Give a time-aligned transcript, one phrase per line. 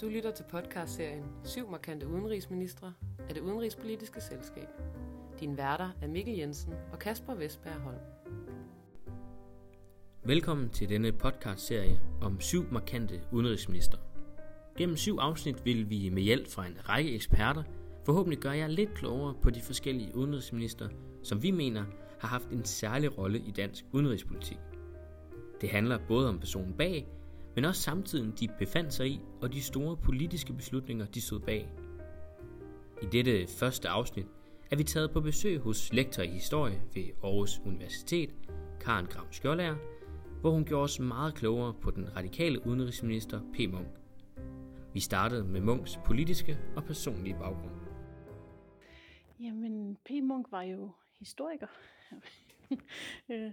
[0.00, 2.92] Du lytter til podcastserien Syv markante udenrigsministre
[3.28, 4.68] af det udenrigspolitiske selskab.
[5.40, 7.98] Din værter er Mikkel Jensen og Kasper Vestberg Holm.
[10.24, 13.98] Velkommen til denne podcastserie om syv markante udenrigsministre.
[14.78, 17.62] Gennem syv afsnit vil vi med hjælp fra en række eksperter
[18.06, 20.88] forhåbentlig gøre jer lidt klogere på de forskellige udenrigsminister,
[21.22, 21.84] som vi mener
[22.20, 24.58] har haft en særlig rolle i dansk udenrigspolitik.
[25.60, 27.08] Det handler både om personen bag,
[27.54, 31.68] men også samtiden de befandt sig i, og de store politiske beslutninger, de stod bag.
[33.02, 34.26] I dette første afsnit
[34.70, 38.34] er vi taget på besøg hos lektor i historie ved Aarhus Universitet,
[38.80, 39.76] Karen Gram Skjoldager,
[40.40, 43.72] hvor hun gjorde os meget klogere på den radikale udenrigsminister P.
[43.72, 43.88] Munk.
[44.94, 47.74] Vi startede med Munks politiske og personlige baggrund.
[49.40, 50.10] Jamen, P.
[50.22, 51.66] Munk var jo historiker.
[53.30, 53.52] Øh,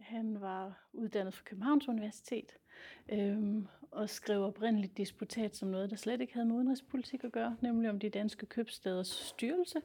[0.00, 2.52] han var uddannet fra Københavns Universitet
[3.08, 7.56] øhm, og skrev oprindeligt disputat som noget, der slet ikke havde med udenrigspolitik at gøre,
[7.60, 9.80] nemlig om de danske købsteders styrelse.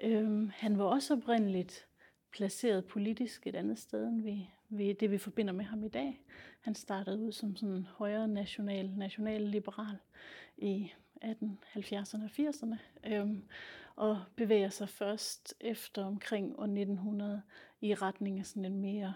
[0.00, 1.86] Øhm, han var også oprindeligt
[2.32, 6.20] placeret politisk et andet sted, end vi, vi, det vi forbinder med ham i dag.
[6.60, 9.96] Han startede ud som sådan højre national, national liberal
[10.56, 10.92] i
[11.24, 13.44] 1870'erne og 80'erne, øhm,
[13.96, 17.42] og bevæger sig først efter omkring år 1900
[17.80, 19.14] i retning af sådan en mere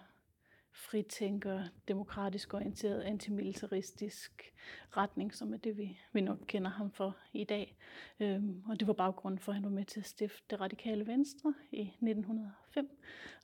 [0.78, 4.54] fritænker, demokratisk orienteret, antimilitaristisk
[4.96, 7.76] retning, som er det, vi, vi nok kender ham for i dag.
[8.20, 11.06] Øhm, og det var baggrunden for, at han var med til at stifte det radikale
[11.06, 12.88] venstre i 1905,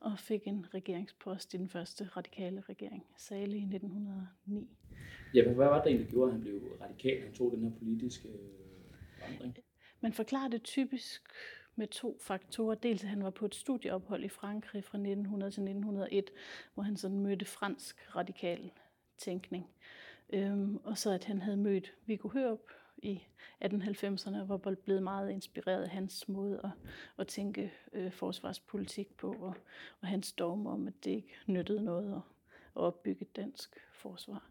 [0.01, 4.69] og fik en regeringspost i den første radikale regering, Sale i 1909.
[5.35, 7.23] Ja, hvad var det egentlig, der gjorde, at han blev radikal?
[7.23, 9.57] Han tog den her politiske øh, vandring?
[10.01, 11.23] Man forklarer det typisk
[11.77, 12.75] med to faktorer.
[12.75, 16.31] Dels at han var på et studieophold i Frankrig fra 1900 til 1901,
[16.75, 18.71] hvor han sådan mødte fransk radikal
[19.19, 19.71] tænkning.
[20.31, 23.23] Øhm, og så at han havde mødt Viggo Hørup i
[23.65, 26.71] 1890'erne og var blevet meget inspireret af hans måde at,
[27.19, 29.55] at tænke øh, forsvarspolitik på, og,
[30.01, 32.21] og hans dogme om, at det ikke nyttede noget at,
[32.77, 34.49] at opbygge et dansk forsvar.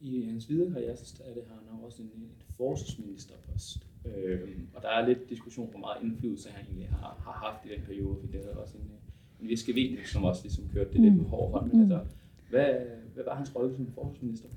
[0.00, 3.86] I hans videre karriere, så er det, han har også en, en forsvarsministerpost.
[4.04, 7.74] Øhm, og der er lidt diskussion, hvor meget indflydelse han egentlig har, har haft i
[7.74, 8.90] den periode, fordi det havde også en,
[9.40, 11.72] en vis gevinning, som også ligesom kørte det lidt med hård hånd.
[11.72, 12.16] Men altså,
[12.50, 12.74] hvad,
[13.14, 14.48] hvad var hans rolle som forsvarsminister?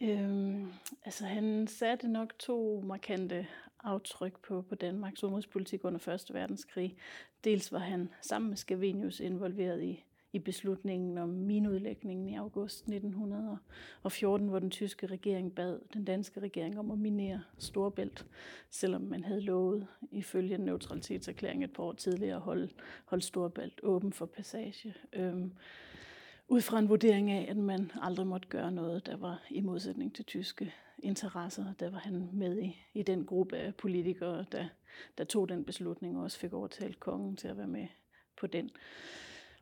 [0.00, 0.66] Øhm,
[1.04, 3.46] altså han satte nok to markante
[3.84, 6.34] aftryk på, på Danmarks udenrigspolitik under 1.
[6.34, 6.96] verdenskrig.
[7.44, 14.48] Dels var han sammen med Scavenius involveret i i beslutningen om minudlægningen i august 1914,
[14.48, 18.26] hvor den tyske regering bad den danske regering om at minere Storbælt,
[18.70, 22.68] selvom man havde lovet ifølge en neutralitetserklæring et par år tidligere at holde,
[23.04, 24.94] holde Storbælt åben for passage.
[25.12, 25.52] Øhm,
[26.48, 30.14] ud fra en vurdering af, at man aldrig måtte gøre noget, der var i modsætning
[30.14, 31.64] til tyske interesser.
[31.80, 34.68] Der var han med i, i den gruppe af politikere, der,
[35.18, 37.86] der tog den beslutning og også fik overtalt kongen til at være med
[38.36, 38.70] på den.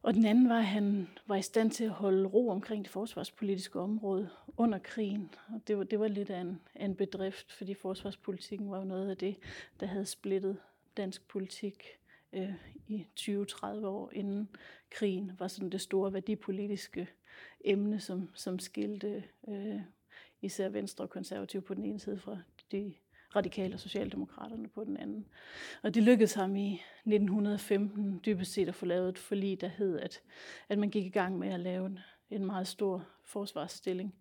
[0.06, 2.92] Og den anden var, at han var i stand til at holde ro omkring det
[2.92, 5.30] forsvarspolitiske område under krigen.
[5.48, 9.10] Og det var, det var lidt af en, en bedrift, fordi forsvarspolitikken var jo noget
[9.10, 9.36] af det,
[9.80, 10.58] der havde splittet
[10.96, 11.84] dansk politik
[12.32, 12.54] øh,
[12.86, 14.48] i 20-30 år inden
[14.90, 17.08] krigen, var sådan det store værdipolitiske
[17.64, 19.80] emne, som, som skilte øh,
[20.42, 22.38] især Venstre og Konservative på den ene side fra
[22.72, 22.94] de
[23.36, 25.26] radikale og socialdemokraterne på den anden.
[25.82, 29.98] Og det lykkedes ham i 1915 dybest set at få lavet et forlig, der hed,
[29.98, 30.22] at,
[30.68, 31.98] at man gik i gang med at lave en,
[32.30, 34.14] en meget stor forsvarsstilling,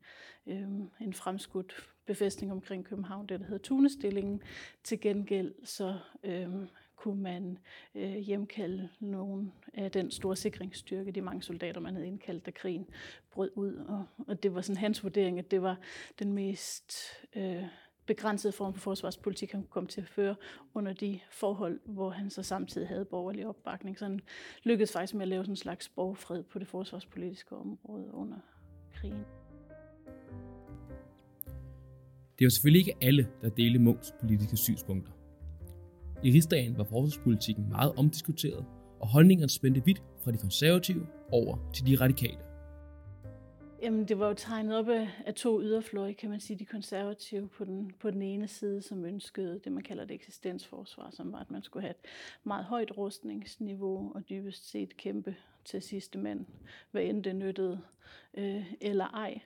[0.47, 0.67] øh,
[1.01, 4.41] en fremskudt befæstning omkring København, det der hedder Tunestillingen.
[4.83, 6.49] Til gengæld så øh,
[6.95, 7.57] kunne man
[7.95, 12.87] øh, hjemkalde nogen af den store sikringsstyrke, de mange soldater, man havde indkaldt, da krigen
[13.31, 13.75] brød ud.
[13.75, 15.79] Og, og det var sådan hans vurdering, at det var
[16.19, 16.93] den mest
[17.35, 17.63] øh,
[18.07, 20.35] begrænsede form for forsvarspolitik, han kunne komme til at føre
[20.73, 23.99] under de forhold, hvor han så samtidig havde borgerlig opbakning.
[23.99, 24.19] Så han
[24.63, 28.37] lykkedes faktisk med at lave sådan en slags borgerfred på det forsvarspolitiske område under
[28.93, 29.25] krigen.
[32.39, 35.11] Det var selvfølgelig ikke alle, der delte Munks politiske synspunkter.
[36.23, 38.65] I rigsdagen var forsvarspolitikken meget omdiskuteret,
[38.99, 42.54] og holdningerne spændte vidt fra de konservative over til de radikale.
[43.81, 46.59] Jamen, det var jo tegnet op af, to yderfløje, kan man sige.
[46.59, 51.09] De konservative på den, på den ene side, som ønskede det, man kalder det eksistensforsvar,
[51.11, 52.09] som var, at man skulle have et
[52.43, 55.35] meget højt rustningsniveau og dybest set kæmpe
[55.65, 56.45] til sidste mand,
[56.91, 57.81] hvad end det nyttede
[58.33, 59.41] øh, eller ej,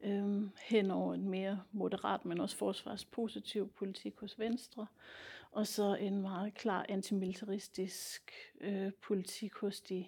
[0.00, 4.86] øh, hen over en mere moderat, men også forsvarspositiv politik hos Venstre,
[5.50, 10.04] og så en meget klar antimilitaristisk øh, politik hos de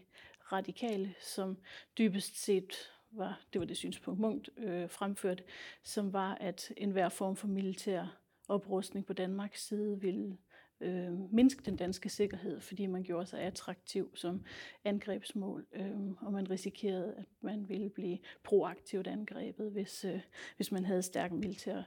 [0.53, 1.57] radikale, som
[1.99, 5.43] dybest set var, det var det synspunkt Munkt øh, fremført,
[5.82, 8.19] som var, at enhver form for militær
[8.49, 10.37] oprustning på Danmarks side ville
[10.81, 14.44] øh, mindske den danske sikkerhed, fordi man gjorde sig attraktiv som
[14.85, 20.20] angrebsmål, øh, og man risikerede, at man ville blive proaktivt angrebet, hvis, øh,
[20.56, 21.85] hvis man havde stærke militære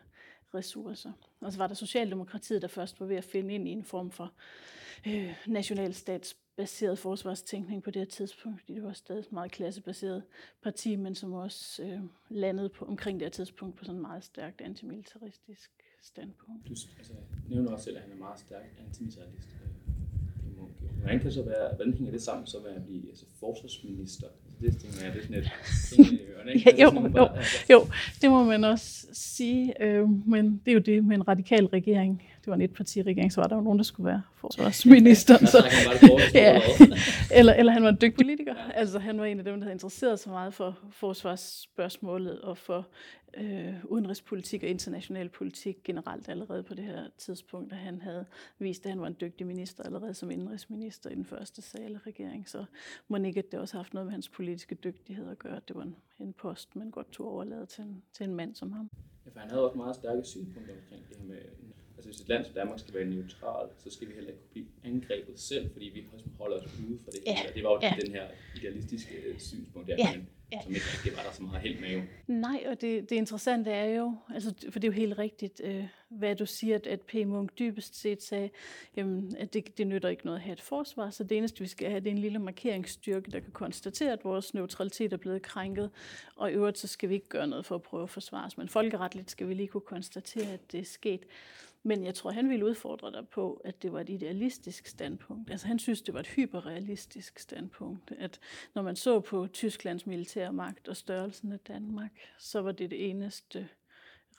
[0.54, 1.12] ressourcer.
[1.42, 4.12] Og så var der Socialdemokratiet, der først var ved at finde ind i en form
[4.12, 4.34] for
[5.08, 5.34] øh,
[6.58, 10.24] nationalstatsbaseret forsvarstænkning på det her tidspunkt, fordi det var stadig et meget klassebaseret
[10.64, 12.00] parti, men som også øh,
[12.30, 15.72] landede på, omkring det her tidspunkt på sådan en meget stærkt antimilitaristisk
[16.02, 16.68] standpunkt.
[16.68, 17.14] Du altså,
[17.50, 19.50] nævner også selv, at han er meget stærk antimilitarist.
[19.64, 19.70] Øh,
[21.00, 24.28] hvordan kan så være, hvordan hænger det sammen så med at blive altså, forsvarsminister?
[24.28, 25.52] Altså, det tænker jeg, det er sådan et
[25.90, 26.74] ting i ørerne, ikke?
[26.78, 27.80] Ja, jo, Altså, jo, altså, jo,
[28.22, 32.24] det må man også sige, øh, men det er jo det med en radikal regering.
[32.46, 35.38] Det var en etpartiregering, så var der jo nogen, der skulle være forsvarsminister.
[35.38, 35.64] Der så,
[36.34, 36.62] Ja.
[37.40, 38.56] eller, eller han var en dygtig politiker.
[38.56, 42.88] Altså han var en af dem, der havde interesseret sig meget for forsvarsspørgsmålet og for
[43.38, 48.26] øh, udenrigspolitik og international politik generelt allerede på det her tidspunkt, og han havde
[48.60, 52.66] vist, at han var en dygtig minister allerede som indrigsminister i den første Sale-regering, så
[53.08, 55.68] må ikke, at det også har haft noget med hans politiske dygtighed at gøre, at
[55.68, 58.72] det var en, en post, man godt tog overladet til en, til en mand som
[58.72, 58.90] ham.
[59.26, 61.38] Ja, for han havde også meget stærke synspunkter omkring det her med,
[61.98, 64.52] altså hvis et land som Danmark skal være neutralt, så skal vi heller ikke kunne
[64.52, 67.52] blive angrebet selv, fordi vi også holder os ude fra det Ja, her.
[67.54, 67.96] Det var jo ja.
[68.02, 70.62] den her idealistiske øh, synspunkt der, Ja, men, ja.
[70.64, 72.02] som ikke rigtig var der så meget held med jo.
[72.28, 75.86] Nej, og det, det interessante er jo, altså, for det er jo helt rigtigt, øh,
[76.10, 77.14] hvad du siger, at, at P.
[77.14, 78.50] Munk dybest set sagde,
[78.98, 81.68] jamen, at det, det nytter ikke noget at have et forsvar, så det eneste, vi
[81.68, 85.42] skal have, det er en lille markeringsstyrke, der kan konstatere, at vores neutralitet er blevet
[85.42, 85.90] krænket,
[86.36, 88.58] og i øvrigt så skal vi ikke gøre noget for at prøve at forsvare os,
[88.58, 91.26] men folkeretligt skal vi lige kunne konstatere, at det er sket.
[91.88, 95.52] Men jeg tror, han ville udfordre dig på, at det var et idealistisk standpunkt.
[95.52, 98.12] Altså han synes, det var et hyperrealistisk standpunkt.
[98.12, 98.40] At
[98.76, 103.10] når man så på Tysklands militære magt og størrelsen af Danmark, så var det det
[103.10, 103.70] eneste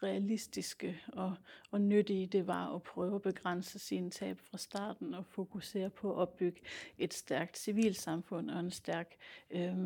[0.02, 1.34] realistiske og,
[1.70, 6.10] og nyttige, det var at prøve at begrænse sine tab fra starten og fokusere på
[6.10, 6.60] at opbygge
[6.98, 9.16] et stærkt civilsamfund og en stærk
[9.50, 9.76] øh,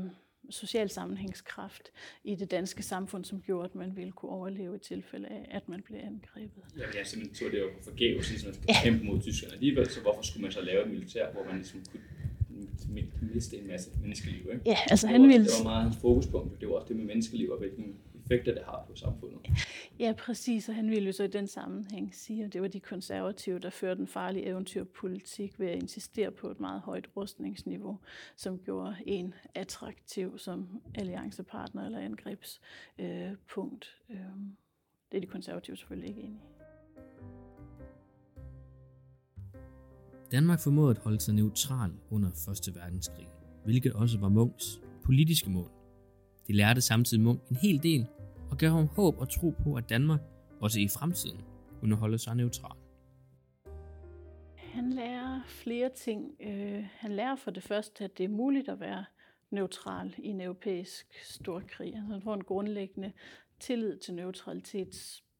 [0.50, 1.88] social sammenhængskraft
[2.24, 5.68] i det danske samfund, som gjorde, at man ville kunne overleve i tilfælde af, at
[5.68, 6.62] man blev angrebet.
[6.78, 10.00] Ja, jeg simpelthen tog det jo forgæves, ligesom man skal kæmpe mod tyskerne alligevel, så
[10.00, 12.02] hvorfor skulle man så lave et militær, hvor man ligesom kunne
[12.96, 14.62] mi- miste en masse menneskeliv, ikke?
[14.66, 15.44] Ja, altså han ville...
[15.44, 16.60] det var meget hans fokuspunkt.
[16.60, 17.96] Det var også det med menneskeliv og hvilken
[18.30, 19.40] effekter det har på samfundet.
[19.98, 22.80] Ja, præcis, og han ville jo så i den sammenhæng sige, at det var de
[22.80, 27.98] konservative, der førte en farlig eventyrpolitik ved at insistere på et meget højt rustningsniveau,
[28.36, 32.60] som gjorde en attraktiv som alliancepartner eller angrebspunkt.
[32.98, 33.96] Øh, punkt.
[34.10, 34.16] Øh,
[35.12, 36.60] det er de konservative selvfølgelig ikke enige i.
[40.32, 42.28] Danmark formåede at holde sig neutral under
[42.68, 42.74] 1.
[42.76, 43.26] verdenskrig,
[43.64, 45.70] hvilket også var Munks politiske mål.
[46.46, 48.06] De lærte samtidig Munk en hel del
[48.50, 50.20] og gav ham håb og tro på, at Danmark
[50.60, 51.40] også i fremtiden
[51.80, 52.76] kunne holde sig neutral.
[54.56, 56.34] Han lærer flere ting.
[56.40, 59.04] Øh, han lærer for det første, at det er muligt at være
[59.50, 61.94] neutral i en europæisk storkrig.
[61.94, 63.12] Altså, han får en grundlæggende
[63.60, 64.14] tillid til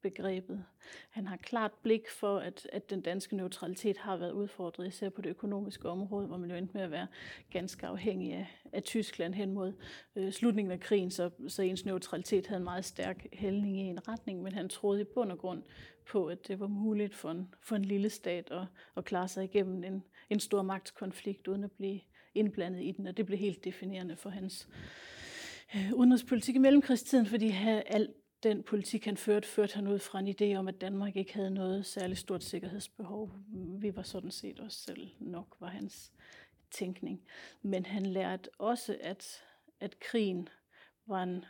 [0.03, 0.65] begrebet.
[1.11, 5.23] Han har klart blik for, at, at den danske neutralitet har været udfordret, især på
[5.23, 7.07] det økonomiske område, hvor man jo endte med at være
[7.51, 9.73] ganske afhængig af, af Tyskland hen mod
[10.17, 14.09] øh, slutningen af krigen, så, så ens neutralitet havde en meget stærk hældning i en
[14.09, 15.63] retning, men han troede i bund og grund
[16.07, 18.67] på, at det var muligt for en, for en lille stat at,
[18.97, 22.01] at klare sig igennem en, en stor magtskonflikt, uden at blive
[22.35, 24.69] indblandet i den, og det blev helt definerende for hans
[25.75, 27.55] øh, udenrigspolitik i mellemkrigstiden, fordi
[27.87, 28.11] alt
[28.43, 31.51] den politik, han førte, førte han ud fra en idé om, at Danmark ikke havde
[31.51, 33.31] noget særligt stort sikkerhedsbehov.
[33.79, 36.13] Vi var sådan set os selv nok, var hans
[36.71, 37.23] tænkning.
[37.63, 39.43] Men han lærte også, at,
[39.81, 40.49] at krigen
[41.07, 41.45] var en,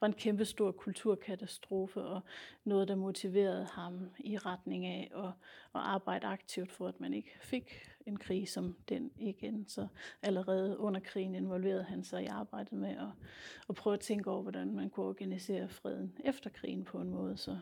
[0.00, 2.20] var en kæmpe stor kulturkatastrofe, og
[2.64, 5.30] noget, der motiverede ham i retning af at,
[5.76, 9.64] at arbejde aktivt for, at man ikke fik en krig som den igen.
[9.68, 9.86] Så
[10.22, 13.08] allerede under krigen involverede han sig i arbejdet med at,
[13.68, 17.36] at prøve at tænke over, hvordan man kunne organisere freden efter krigen på en måde,
[17.36, 17.58] så,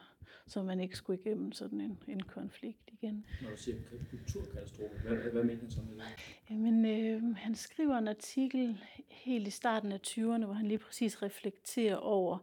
[0.47, 3.27] så man ikke skulle igennem sådan en, en konflikt igen.
[3.43, 3.77] Når du siger
[4.11, 6.05] kulturkatastrofe, hvad, hvad, hvad mener han så med det?
[6.51, 11.23] Jamen, øh, han skriver en artikel helt i starten af 20'erne, hvor han lige præcis
[11.23, 12.39] reflekterer over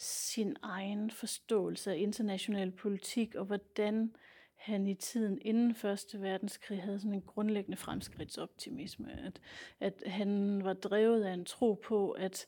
[0.00, 4.14] sin egen forståelse af international politik, og hvordan
[4.60, 9.08] han i tiden inden Første Verdenskrig havde sådan en grundlæggende fremskridtsoptimisme.
[9.26, 9.40] At,
[9.80, 12.46] at han var drevet af en tro på, at,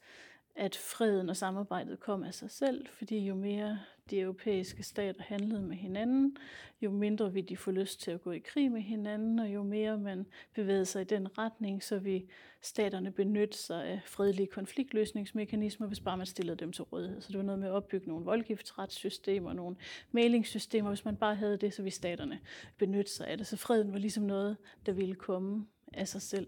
[0.56, 3.78] at freden og samarbejdet kom af sig selv, fordi jo mere
[4.10, 6.36] de europæiske stater handlede med hinanden,
[6.82, 9.62] jo mindre ville de få lyst til at gå i krig med hinanden, og jo
[9.62, 12.28] mere man bevægede sig i den retning, så vi
[12.60, 17.20] staterne benytte sig af fredelige konfliktløsningsmekanismer, hvis bare man stillede dem til rådighed.
[17.20, 19.76] Så det var noget med at opbygge nogle voldgiftsretssystemer, nogle
[20.10, 20.88] mailingssystemer.
[20.88, 22.40] Hvis man bare havde det, så vi staterne
[22.78, 23.46] benytte sig af det.
[23.46, 24.56] Så freden var ligesom noget,
[24.86, 26.46] der ville komme af sig selv.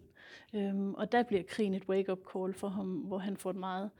[0.54, 3.90] Øhm, og der bliver krigen et wake-up call for ham, hvor han får et meget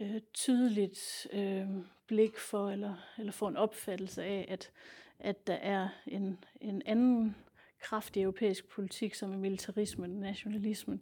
[0.00, 1.66] øh, tydeligt øh,
[2.06, 4.70] blik for, eller, eller får en opfattelse af, at,
[5.18, 7.36] at der er en, en anden
[7.80, 11.00] kraftig europæisk politik, som er militarismen, nationalismen,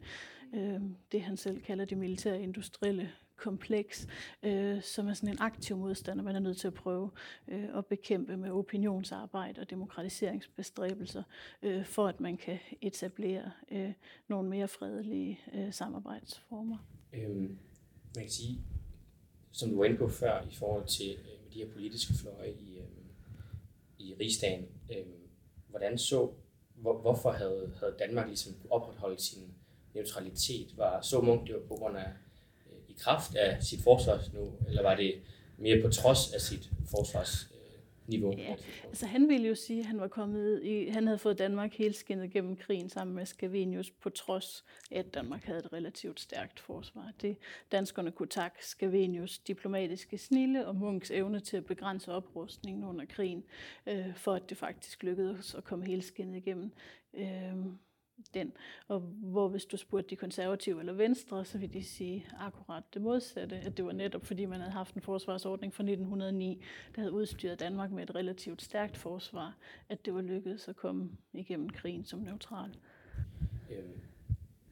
[0.54, 0.80] øh,
[1.12, 4.06] det han selv kalder det militære industrielle kompleks,
[4.42, 7.10] øh, som er sådan en aktiv modstander, man er nødt til at prøve
[7.48, 11.22] øh, at bekæmpe med opinionsarbejde og demokratiseringsbestræbelser,
[11.62, 13.92] øh, for at man kan etablere øh,
[14.28, 16.78] nogle mere fredelige øh, samarbejdsformer.
[17.12, 17.58] Øhm,
[18.14, 18.58] man kan sige,
[19.52, 22.50] som du var inde på før, i forhold til øh, med de her politiske fløje
[22.50, 22.84] i, øh,
[23.98, 25.06] i rigsdagen, øh,
[25.68, 26.30] hvordan så,
[26.74, 29.54] hvor, hvorfor havde, havde Danmark ligesom opretholdt sin
[29.94, 30.76] neutralitet?
[30.76, 32.12] Var så Munk det var på grund af
[32.98, 35.14] kraft af sit forsvarsniveau, eller var det
[35.58, 37.58] mere på trods af sit forsvars øh,
[38.06, 38.34] niveau.
[38.38, 41.74] Ja, altså han ville jo sige, at han var kommet i, han havde fået Danmark
[41.74, 46.20] helt skinnet gennem krigen sammen med Scavenius, på trods af, at Danmark havde et relativt
[46.20, 47.12] stærkt forsvar.
[47.20, 47.36] Det
[47.72, 53.44] danskerne kunne takke Scavenius diplomatiske snille og Munks evne til at begrænse oprustningen under krigen,
[53.86, 56.72] øh, for at det faktisk lykkedes at komme helt skinnet igennem.
[57.14, 57.54] Øh,
[58.34, 58.52] den.
[58.88, 63.02] Og hvor hvis du spurgte de konservative eller venstre, så ville de sige akkurat det
[63.02, 66.62] modsatte, at det var netop fordi man havde haft en forsvarsordning fra 1909,
[66.94, 69.56] der havde udstyret Danmark med et relativt stærkt forsvar,
[69.88, 72.70] at det var lykkedes at komme igennem krigen som neutral.
[73.70, 74.00] Øhm,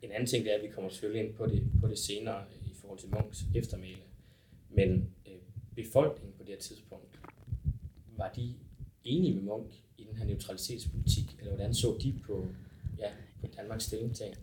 [0.03, 2.45] en anden ting det er, at vi kommer selvfølgelig ind på det, på det senere
[2.67, 4.03] i forhold til Munks eftermæle,
[4.71, 5.35] men øh,
[5.75, 7.21] befolkningen på det her tidspunkt,
[8.17, 8.55] var de
[9.05, 12.47] enige med Munk i den her neutralitetspolitik, eller hvordan så de på,
[12.99, 14.37] ja, på Danmarks stillingtagen?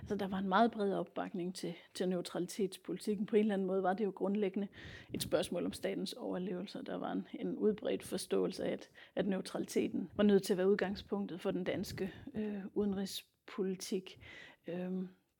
[0.00, 3.26] Altså, der var en meget bred opbakning til, til neutralitetspolitikken.
[3.26, 4.68] På en eller anden måde var det jo grundlæggende
[5.14, 6.82] et spørgsmål om statens overlevelse.
[6.86, 10.70] Der var en, en udbredt forståelse af, at, at neutraliteten var nødt til at være
[10.70, 14.20] udgangspunktet for den danske øh, udenrigspolitik.
[14.66, 14.90] Øh,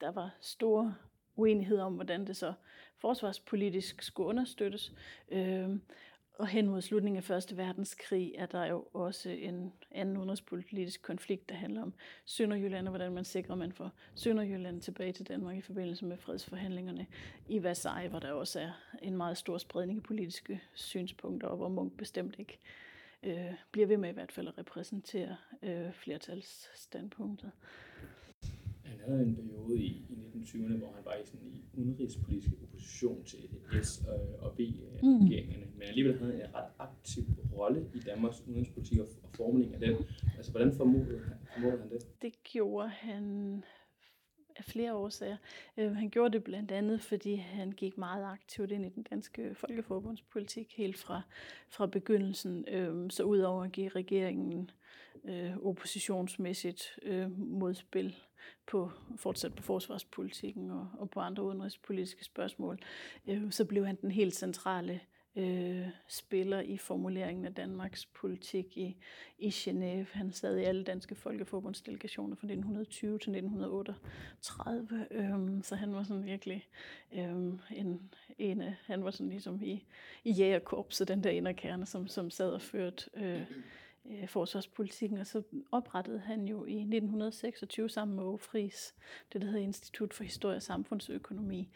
[0.00, 0.94] der var store
[1.36, 2.52] uenighed om, hvordan det så
[2.98, 4.92] forsvarspolitisk skulle understøttes.
[5.32, 5.68] Øh,
[6.40, 11.48] og hen mod slutningen af Første Verdenskrig er der jo også en anden udenrigspolitisk konflikt,
[11.48, 11.94] der handler om
[12.24, 16.16] Sønderjylland, og hvordan man sikrer, at man får Sønderjylland tilbage til Danmark i forbindelse med
[16.16, 17.06] fredsforhandlingerne
[17.48, 18.70] i Versailles, hvor der også er
[19.02, 22.58] en meget stor spredning af politiske synspunkter, og hvor Munk bestemt ikke
[23.22, 27.50] øh, bliver ved med i hvert fald at repræsentere øh, flertalsstandpunktet.
[29.00, 33.24] Han havde en periode i, i 1920'erne, hvor han var i sådan i udenrigspolitisk opposition
[33.24, 33.48] til
[33.82, 35.72] S og, og V-regeringerne, mm.
[35.78, 39.96] men alligevel havde en ret aktiv rolle i Danmarks udenrigspolitik og, og formning af den.
[40.36, 42.22] Altså, hvordan formodede han, formodede han det?
[42.22, 43.62] Det gjorde han
[44.56, 45.36] af flere årsager.
[45.76, 49.54] Øh, han gjorde det blandt andet, fordi han gik meget aktivt ind i den danske
[49.54, 51.22] folkeforbundspolitik helt fra,
[51.68, 52.64] fra begyndelsen.
[52.68, 54.70] Øh, så udover at give regeringen
[55.24, 58.16] øh, oppositionsmæssigt øh, modspil
[58.66, 62.78] på fortsat på forsvarspolitikken og, og på andre udenrigspolitiske spørgsmål,
[63.28, 65.00] øh, så blev han den helt centrale
[65.36, 68.96] øh, spiller i formuleringen af Danmarks politik i,
[69.38, 70.06] i Genève.
[70.12, 76.24] Han sad i alle danske folkeforbundsdelegationer fra 1920 til 1938, øh, så han var sådan
[76.24, 76.68] virkelig
[77.12, 79.84] øh, en, en af, han var sådan ligesom i,
[80.24, 83.42] i jægerkorpset, den der inderkerne, som, som sad og førte øh,
[84.06, 85.42] øh, forsvarspolitikken, og så
[85.72, 88.94] oprettede han jo i 1926 sammen med Åge Friis,
[89.32, 91.68] det der hedder Institut for Historie og Samfundsøkonomi,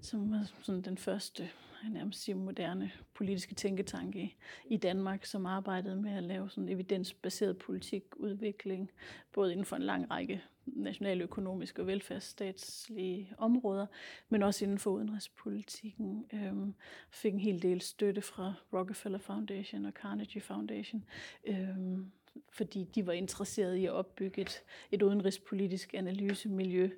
[0.00, 1.50] som var sådan den første
[1.90, 7.58] nærmest sige, moderne politiske tænketanke i, i Danmark, som arbejdede med at lave sådan evidensbaseret
[7.58, 8.90] politikudvikling,
[9.32, 13.86] både inden for en lang række nationaløkonomiske og velfærdsstatslige områder,
[14.28, 16.26] men også inden for udenrigspolitikken.
[16.32, 16.74] Øhm,
[17.10, 21.04] fik en hel del støtte fra Rockefeller Foundation og Carnegie Foundation,
[21.46, 22.12] øhm,
[22.52, 26.90] fordi de var interesserede i at opbygge et, et udenrigspolitisk analysemiljø,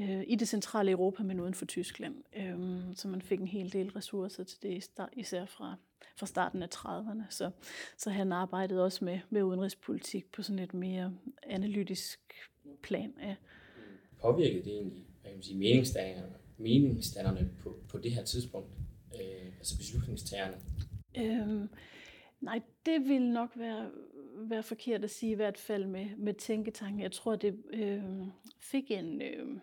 [0.00, 2.14] øh, i det centrale Europa, men uden for Tyskland.
[2.36, 5.76] Øh, så man fik en hel del ressourcer til det, især fra,
[6.16, 7.22] fra starten af 30'erne.
[7.30, 7.50] Så,
[7.96, 12.20] så han arbejdede også med, med udenrigspolitik på sådan et mere analytisk
[12.82, 13.14] plan.
[13.22, 13.34] Ja.
[14.20, 18.68] Påvirkede det egentlig hvad kan man sige, meningsdannerne, meningsdannerne på, på det her tidspunkt?
[19.14, 20.56] Øh, altså beslutningstagerne?
[21.18, 21.68] Øhm,
[22.40, 23.90] nej, det vil nok være,
[24.34, 27.00] være forkert at sige, i hvert fald med, med tænketanken.
[27.00, 28.02] Jeg tror, det øh,
[28.60, 29.22] fik en...
[29.22, 29.58] Øh,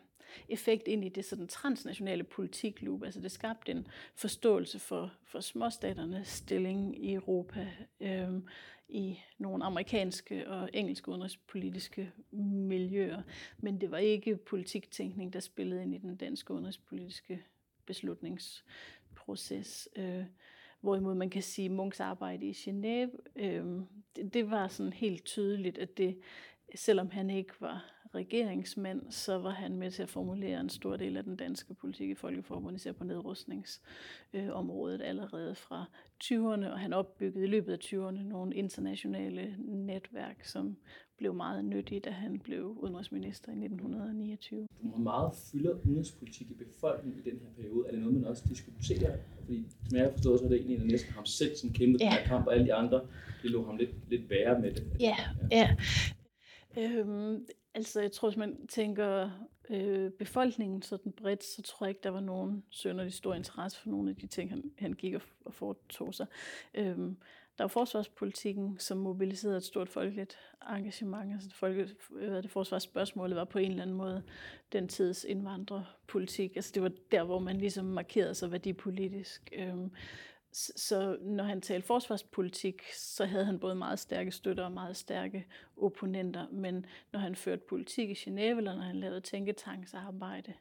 [0.49, 3.03] effekt ind i det sådan transnationale politikloop.
[3.03, 7.67] Altså det skabte en forståelse for, for småstaternes stilling i Europa,
[7.99, 8.41] øh,
[8.89, 13.21] i nogle amerikanske og engelske udenrigspolitiske miljøer.
[13.57, 17.43] Men det var ikke politiktænkning, der spillede ind i den danske udenrigspolitiske
[17.85, 19.89] beslutningsproces.
[19.95, 20.23] Øh,
[20.81, 23.65] hvorimod man kan sige, at Munchs arbejde i Genève, øh,
[24.15, 26.19] det, det var sådan helt tydeligt, at det,
[26.75, 31.17] selvom han ikke var regeringsmand, så var han med til at formulere en stor del
[31.17, 35.85] af den danske politik i Folkeforbundet, især på nedrustningsområdet allerede fra
[36.23, 40.77] 20'erne, og han opbyggede i løbet af 20'erne nogle internationale netværk, som
[41.17, 44.67] blev meget nyttige, da han blev udenrigsminister i 1929.
[44.81, 47.87] Hvor meget fylder udenrigspolitik i befolkningen i den her periode?
[47.87, 49.17] Er det noget, man også diskuterer?
[49.39, 52.09] Fordi som jeg har forstået, så er det egentlig næsten ham selv, som kæmpede ja.
[52.09, 53.01] den her kamp, og alle de andre,
[53.43, 54.83] det lå ham lidt, lidt værre med det.
[54.99, 55.15] Ja,
[55.51, 55.75] ja.
[56.79, 59.29] Øhm, altså, jeg tror, hvis man tænker
[59.69, 63.89] øh, befolkningen sådan bredt, så tror jeg ikke, der var nogen sønderlig stor interesse for
[63.89, 66.27] nogle af de ting, han, han gik og, og foretog sig.
[66.73, 67.17] Øhm,
[67.57, 70.37] der var forsvarspolitikken, som mobiliserede et stort folkeligt
[70.69, 71.33] engagement.
[71.33, 74.23] Altså det, folke, det forsvarsspørgsmålet var på en eller anden måde
[74.71, 76.55] den tids indvandrerpolitik.
[76.55, 79.53] Altså det var der, hvor man ligesom markerede sig værdipolitisk.
[79.55, 79.91] Øhm,
[80.53, 85.45] så når han talte forsvarspolitik, så havde han både meget stærke støtter og meget stærke
[85.77, 86.47] opponenter.
[86.51, 90.53] Men når han førte politik i Genève, eller når han lavede tænketanksarbejde,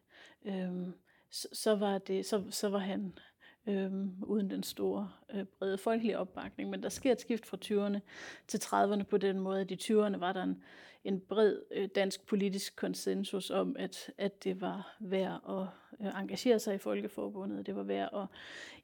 [0.45, 0.93] øhm,
[1.31, 3.19] så, så, var det, så, så var han
[3.67, 6.71] øhm, uden den store øh, brede folkelige opbakning.
[6.71, 8.01] Men der sker et skift fra 20'erne
[8.47, 10.63] til 30'erne på den måde, at i 20'erne var der en,
[11.05, 15.67] en bred øh, dansk politisk konsensus om, at, at det var værd at
[16.07, 17.67] øh, engagere sig i Folkeforbundet.
[17.67, 18.27] Det var værd at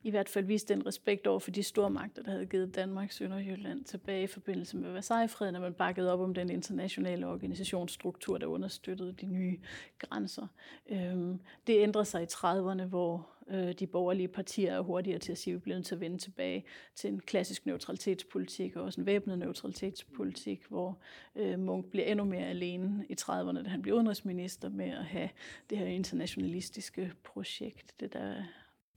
[0.03, 3.13] i hvert fald vise den respekt over for de store magter, der havde givet Danmark
[3.13, 8.47] Sønderjylland tilbage i forbindelse med Versailles-freden, når man bakkede op om den internationale organisationsstruktur, der
[8.47, 9.59] understøttede de nye
[9.99, 10.47] grænser.
[10.89, 15.39] Øhm, det ændrede sig i 30'erne, hvor øh, de borgerlige partier er hurtigere til at
[15.39, 19.01] sige, at vi bliver nødt til at vende tilbage til en klassisk neutralitetspolitik, og også
[19.01, 20.99] en væbnet neutralitetspolitik, hvor
[21.37, 25.29] øh, Munk bliver endnu mere alene i 30'erne, da han bliver udenrigsminister med at have
[25.71, 27.95] det her internationalistiske projekt.
[28.01, 28.35] Det der,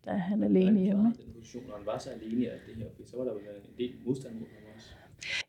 [0.06, 0.90] der er han alene i.
[0.90, 3.40] Den position, når han var så alene i alt det her, så var der jo
[3.40, 4.88] en del modstand mod ham også.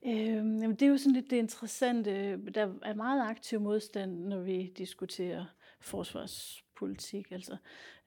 [0.06, 2.36] Øhm, jamen det er jo sådan lidt det interessante.
[2.54, 5.44] Der er meget aktiv modstand, når vi diskuterer
[6.78, 7.32] forsvarspolitik.
[7.32, 7.56] Altså,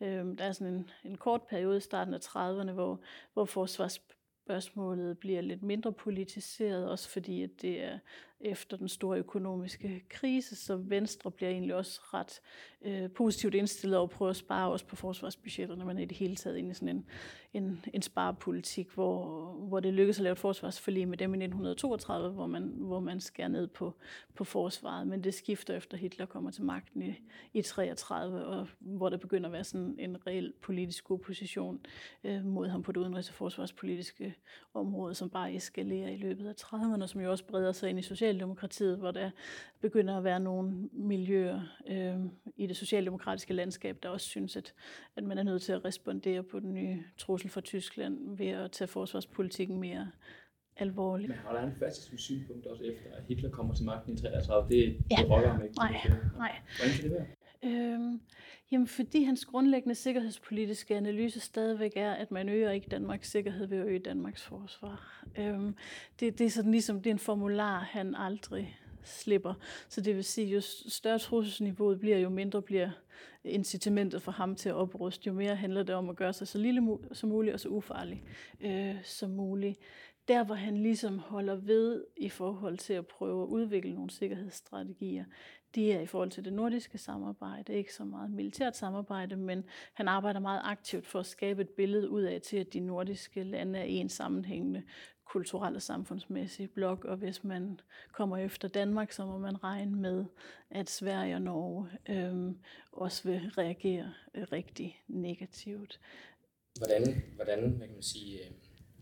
[0.02, 3.00] øh, der er sådan en, en kort periode i starten af 30'erne, hvor,
[3.34, 8.00] hvor forsvarsspørgsmålet bliver lidt mindre politiseret, også fordi at det er
[8.42, 12.42] efter den store økonomiske krise, så Venstre bliver egentlig også ret
[12.82, 16.58] øh, positivt indstillet over prøver at spare også på forsvarsbudgetterne, men i det hele taget
[16.58, 17.06] ind i sådan en,
[17.54, 22.30] en, en sparepolitik, hvor, hvor det lykkedes at lave et forsvarsforlig med dem i 1932,
[22.30, 23.94] hvor man, hvor man skærer ned på,
[24.36, 27.14] på forsvaret, men det skifter efter Hitler kommer til magten i,
[27.54, 31.80] i 33, og hvor der begynder at være sådan en reel politisk opposition
[32.24, 34.36] øh, mod ham på det udenrigs- og forsvarspolitiske
[34.74, 38.02] område, som bare eskalerer i løbet af 30'erne, som jo også breder sig ind i
[38.02, 39.32] social Socialdemokratiet, hvor der
[39.82, 42.16] begynder at være nogle miljøer øh,
[42.58, 44.74] i det socialdemokratiske landskab, der også synes, at,
[45.16, 48.72] at man er nødt til at respondere på den nye trussel fra Tyskland ved at
[48.72, 50.12] tage forsvarspolitikken mere
[50.78, 51.30] alvorligt.
[51.30, 54.70] Men har der en fascistisk synspunkt også efter, at Hitler kommer til magten i 33?
[54.70, 55.16] Det, ja.
[55.16, 55.76] det rokker ham ikke.
[55.76, 55.92] Nej,
[56.38, 56.52] nej.
[56.78, 57.26] Hvordan kan det være?
[57.64, 58.22] Øhm,
[58.72, 63.78] jamen fordi hans grundlæggende sikkerhedspolitiske analyse stadigvæk er, at man øger ikke Danmarks sikkerhed ved
[63.78, 65.24] at øge Danmarks forsvar.
[65.38, 65.76] Øhm,
[66.20, 69.54] det, det er sådan ligesom, det er en formular, han aldrig slipper.
[69.90, 72.90] Så det vil sige, jo større trusselsniveauet bliver, jo mindre bliver
[73.44, 75.28] incitamentet for ham til at opruste.
[75.28, 78.24] Jo mere handler det om at gøre sig så lille som muligt og så ufarlig
[78.62, 79.80] øh, som muligt
[80.28, 85.26] der, hvor han ligesom holder ved i forhold til at prøve at udvikle nogle sikkerhedsstrategier,
[85.76, 90.08] det er i forhold til det nordiske samarbejde, ikke så meget militært samarbejde, men han
[90.08, 93.80] arbejder meget aktivt for at skabe et billede ud af til, at de nordiske lande
[93.80, 94.84] er en sammenhængende
[95.26, 97.80] kulturel og samfundsmæssig blok, og hvis man
[98.12, 100.26] kommer efter Danmark, så må man regne med,
[100.70, 102.56] at Sverige og Norge øh,
[102.92, 106.00] også vil reagere øh, rigtig negativt.
[106.78, 108.52] Hvordan, hvordan hvad kan man sige, øh,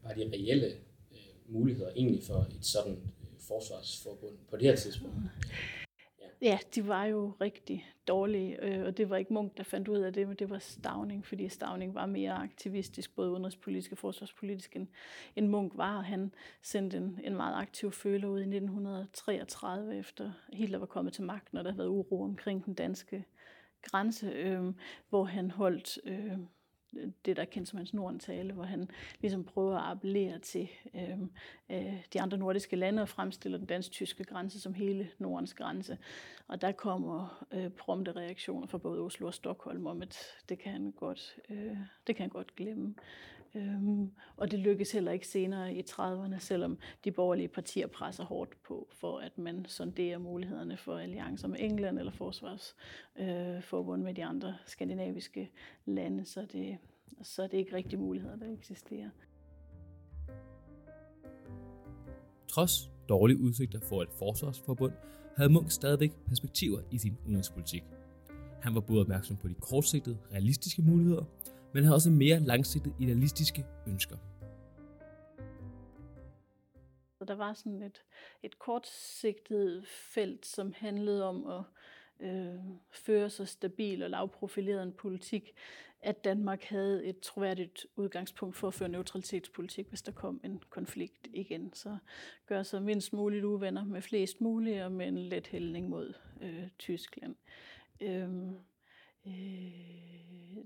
[0.03, 0.67] var de reelle
[1.11, 5.15] øh, muligheder egentlig for et sådan øh, forsvarsforbund på det her tidspunkt?
[6.41, 6.59] Ja.
[6.75, 10.13] de var jo rigtig dårlige, øh, og det var ikke Munk, der fandt ud af
[10.13, 14.87] det, men det var Stavning, fordi Stavning var mere aktivistisk, både udenrigspolitisk og forsvarspolitisk, end,
[15.35, 20.31] end Munk var, og han sendte en, en meget aktiv føler ud i 1933, efter
[20.53, 23.25] Hitler var kommet til magten, og der havde været uro omkring den danske
[23.81, 24.73] grænse, øh,
[25.09, 26.37] hvor han holdt øh,
[27.25, 28.89] det, der er kendt som hans Norden-tale, hvor han
[29.21, 31.19] ligesom prøver at appellere til øh,
[31.69, 35.97] øh, de andre nordiske lande og fremstiller den dansk-tyske grænse som hele Nordens grænse.
[36.47, 40.17] Og der kommer øh, prompte reaktioner fra både Oslo og Stockholm om, at
[40.49, 42.95] det kan han godt, øh, det kan han godt glemme.
[43.55, 48.63] Øhm, og det lykkes heller ikke senere i 30'erne, selvom de borgerlige partier presser hårdt
[48.63, 54.25] på, for at man sonderer mulighederne for alliancer med England eller forsvarsforbund øh, med de
[54.25, 55.51] andre skandinaviske
[55.85, 56.77] lande, så det,
[57.21, 59.09] så det er ikke rigtig muligheder, der eksisterer.
[62.47, 64.93] Trods dårlige udsigter for et forsvarsforbund,
[65.35, 67.83] havde Munk stadigvæk perspektiver i sin udenrigspolitik.
[68.61, 71.23] Han var både opmærksom på de kortsigtede, realistiske muligheder,
[71.73, 74.17] men havde også mere langsigtede idealistiske ønsker.
[77.27, 78.03] Der var sådan et,
[78.43, 81.63] et kortsigtet felt, som handlede om at
[82.27, 82.59] øh,
[82.91, 85.51] føre så stabil og lavprofileret en politik,
[86.01, 91.27] at Danmark havde et troværdigt udgangspunkt for at føre neutralitetspolitik, hvis der kom en konflikt
[91.33, 91.73] igen.
[91.73, 91.97] Så
[92.45, 96.67] gør sig mindst muligt uvenner med flest mulige, og med en let hældning mod øh,
[96.79, 97.35] Tyskland.
[98.01, 98.29] Øh,
[99.27, 99.89] Øh,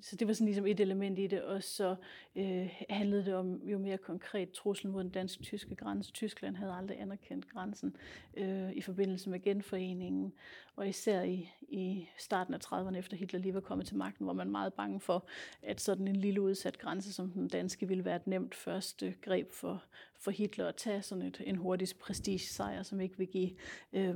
[0.04, 1.96] så det var sådan ligesom et element i det, og så
[2.36, 6.12] øh, handlede det om jo mere konkret truslen mod den dansk-tyske grænse.
[6.12, 7.96] Tyskland havde aldrig anerkendt grænsen
[8.38, 10.34] øh, i forbindelse med genforeningen,
[10.76, 14.34] og især i, i starten af 30'erne efter Hitler lige var kommet til magten, var
[14.34, 15.28] man meget bange for,
[15.62, 19.52] at sådan en lille udsat grænse som den danske ville være et nemt første greb
[19.52, 19.84] for,
[20.20, 23.52] for Hitler at tage sådan et, en hurtig prestigesejr, som ikke vil give
[23.94, 24.16] øh,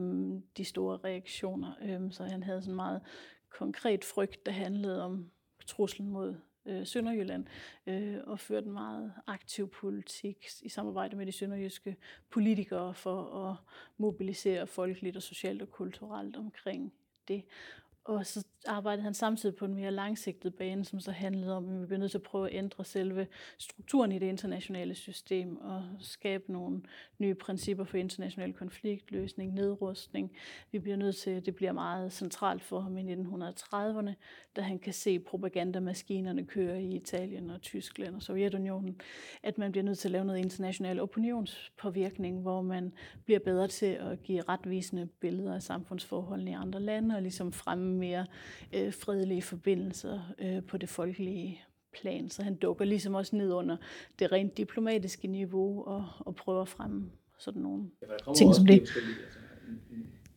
[0.58, 1.72] de store reaktioner.
[1.82, 3.02] Øh, så han havde sådan meget
[3.58, 5.32] konkret frygt, der handlede om
[5.66, 7.46] truslen mod øh, Sønderjylland,
[7.88, 11.96] øh, og førte en meget aktiv politik i samarbejde med de sønderjyske
[12.30, 13.56] politikere for at
[13.98, 16.94] mobilisere folkeligt og socialt og kulturelt omkring
[17.28, 17.44] det.
[18.08, 21.82] Og så arbejdede han samtidig på en mere langsigtet bane, som så handlede om, at
[21.82, 25.84] vi bliver nødt til at prøve at ændre selve strukturen i det internationale system og
[26.00, 26.82] skabe nogle
[27.20, 30.32] nye principper for international konfliktløsning, nedrustning.
[30.72, 34.12] Vi bliver nødt til, at det bliver meget centralt for ham i 1930'erne,
[34.56, 39.02] da han kan se propagandamaskinerne køre i Italien og Tyskland og Sovjetunionen,
[39.44, 42.94] at man bliver nødt til at lave noget international opinionspåvirkning, hvor man
[43.26, 47.97] bliver bedre til at give retvisende billeder af samfundsforholdene i andre lande og ligesom fremme
[47.98, 48.26] mere
[48.74, 52.30] øh, fredelige forbindelser øh, på det folkelige plan.
[52.30, 53.78] Så han dukker ligesom også ned under
[54.20, 58.80] det rent diplomatiske niveau og, og prøver at fremme sådan nogle ja, ting som det.
[58.80, 59.00] Altså,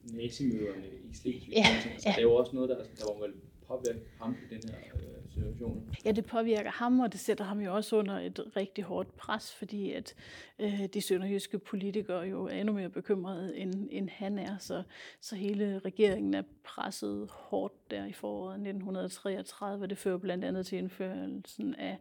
[0.05, 1.53] nazimøderne i Slesvig.
[1.53, 2.11] Ja, altså, ja.
[2.11, 3.35] Det er jo også noget, der, der var vel
[3.66, 5.90] påvirke ham i den her øh, situationen.
[6.05, 9.55] Ja, det påvirker ham, og det sætter ham jo også under et rigtig hårdt pres,
[9.55, 10.14] fordi at
[10.59, 14.59] øh, de sønderjyske politikere jo er endnu mere bekymrede, end, end han er.
[14.59, 14.83] Så,
[15.21, 19.87] så hele regeringen er presset hårdt der i foråret 1933.
[19.87, 21.98] Det fører blandt andet til indførelsen af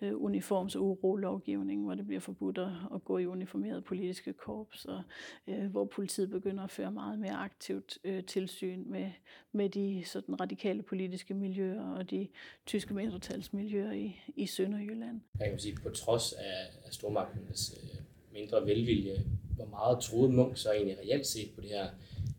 [0.00, 2.58] øh, uniforms- og uro-lovgivning, hvor det bliver forbudt
[2.94, 5.02] at gå i uniformerede politiske korps, og
[5.46, 9.10] øh, hvor politiet begynder at føre meget mere aktivt øh, tilsyn med,
[9.52, 12.28] med de sådan radikale politiske miljøer og de
[12.66, 15.20] tyske mindretalsmiljøer i, i Sønderjylland.
[15.40, 18.00] Jeg kan sige, på trods af, af stormagternes øh,
[18.32, 19.24] mindre velvilje,
[19.56, 21.90] hvor meget troede Munk så egentlig reelt set på det her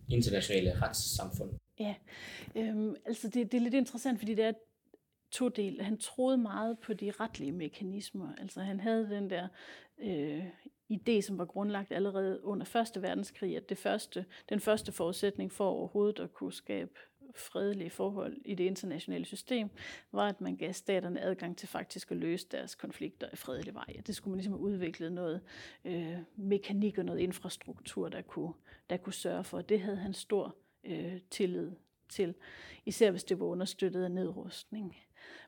[0.09, 1.60] internationale retssamfund?
[1.81, 1.95] Ja,
[2.55, 4.53] øhm, altså det, det er lidt interessant, fordi det er
[5.31, 5.81] to del.
[5.81, 8.35] Han troede meget på de retlige mekanismer.
[8.37, 9.47] Altså han havde den der
[9.99, 10.45] øh,
[10.93, 13.01] idé, som var grundlagt allerede under 1.
[13.01, 16.99] verdenskrig, at det første, den første forudsætning for overhovedet at kunne skabe
[17.35, 19.69] fredelige forhold i det internationale system,
[20.11, 24.01] var, at man gav staterne adgang til faktisk at løse deres konflikter i fredelig vej.
[24.07, 25.41] Det skulle man ligesom have udviklet noget
[25.85, 28.53] øh, mekanik og noget infrastruktur, der kunne,
[28.89, 29.61] der kunne sørge for.
[29.61, 31.71] Det havde han stor øh, tillid
[32.09, 32.35] til,
[32.85, 34.97] især hvis det var understøttet af nedrustning.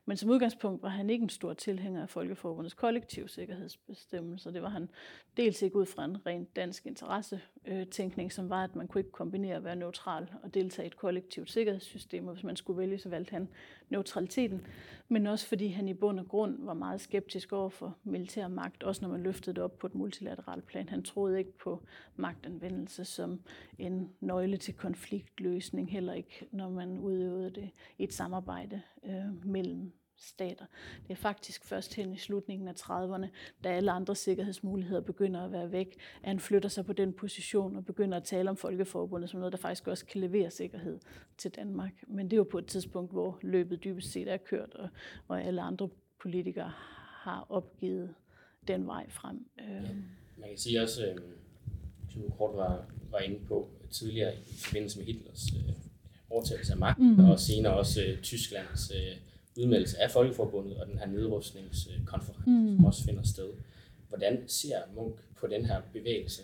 [0.06, 4.50] Men som udgangspunkt var han ikke en stor tilhænger af Folkeforbundets kollektiv sikkerhedsbestemmelser.
[4.50, 4.90] Det var han
[5.36, 9.56] dels ikke ud fra en rent dansk interessetænkning, som var, at man kunne ikke kombinere
[9.56, 13.08] at være neutral og deltage i et kollektivt sikkerhedssystem, og hvis man skulle vælge, så
[13.08, 13.48] valgte han
[13.90, 14.66] neutraliteten.
[15.08, 18.82] Men også fordi han i bund og grund var meget skeptisk over for militær magt,
[18.82, 20.88] også når man løftede det op på et multilateralt plan.
[20.88, 21.82] Han troede ikke på
[22.16, 23.40] magtanvendelse som
[23.78, 29.92] en nøgle til konfliktløsning, heller ikke når man udøvede det i et samarbejde øh, mellem
[30.24, 30.64] stater.
[31.02, 33.26] Det er faktisk først hen i slutningen af 30'erne,
[33.64, 37.76] da alle andre sikkerhedsmuligheder begynder at være væk, at han flytter sig på den position
[37.76, 40.98] og begynder at tale om Folkeforbundet som noget, der faktisk også kan levere sikkerhed
[41.38, 41.92] til Danmark.
[42.06, 44.88] Men det er jo på et tidspunkt, hvor løbet dybest set er kørt, og,
[45.28, 45.88] og alle andre
[46.22, 46.72] politikere
[47.24, 48.14] har opgivet
[48.68, 49.46] den vej frem.
[49.58, 49.80] Ja,
[50.36, 51.16] man kan sige også, øh,
[52.12, 55.74] som du kort var, var inde på tidligere i forbindelse med Hitlers øh,
[56.30, 57.24] overtagelse af magten, mm.
[57.24, 59.16] og senere også øh, Tysklands øh,
[59.58, 62.76] udmeldelse af Folkeforbundet og den her nedrustningskonference, mm.
[62.76, 63.50] som også finder sted.
[64.08, 66.42] Hvordan ser Munk på den her bevægelse?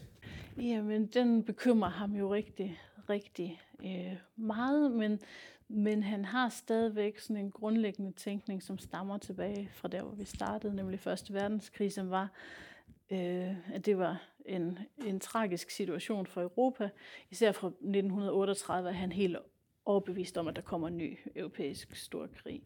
[0.57, 5.21] Jamen, den bekymrer ham jo rigtig, rigtig øh, meget, men,
[5.69, 10.25] men han har stadigvæk sådan en grundlæggende tænkning, som stammer tilbage fra der, hvor vi
[10.25, 12.33] startede, nemlig Første Verdenskrig, som var,
[13.11, 16.91] øh, at det var en, en tragisk situation for Europa.
[17.31, 19.37] Især fra 1938 er han helt
[19.85, 22.63] overbevist om, at der kommer en ny europæisk storkrig.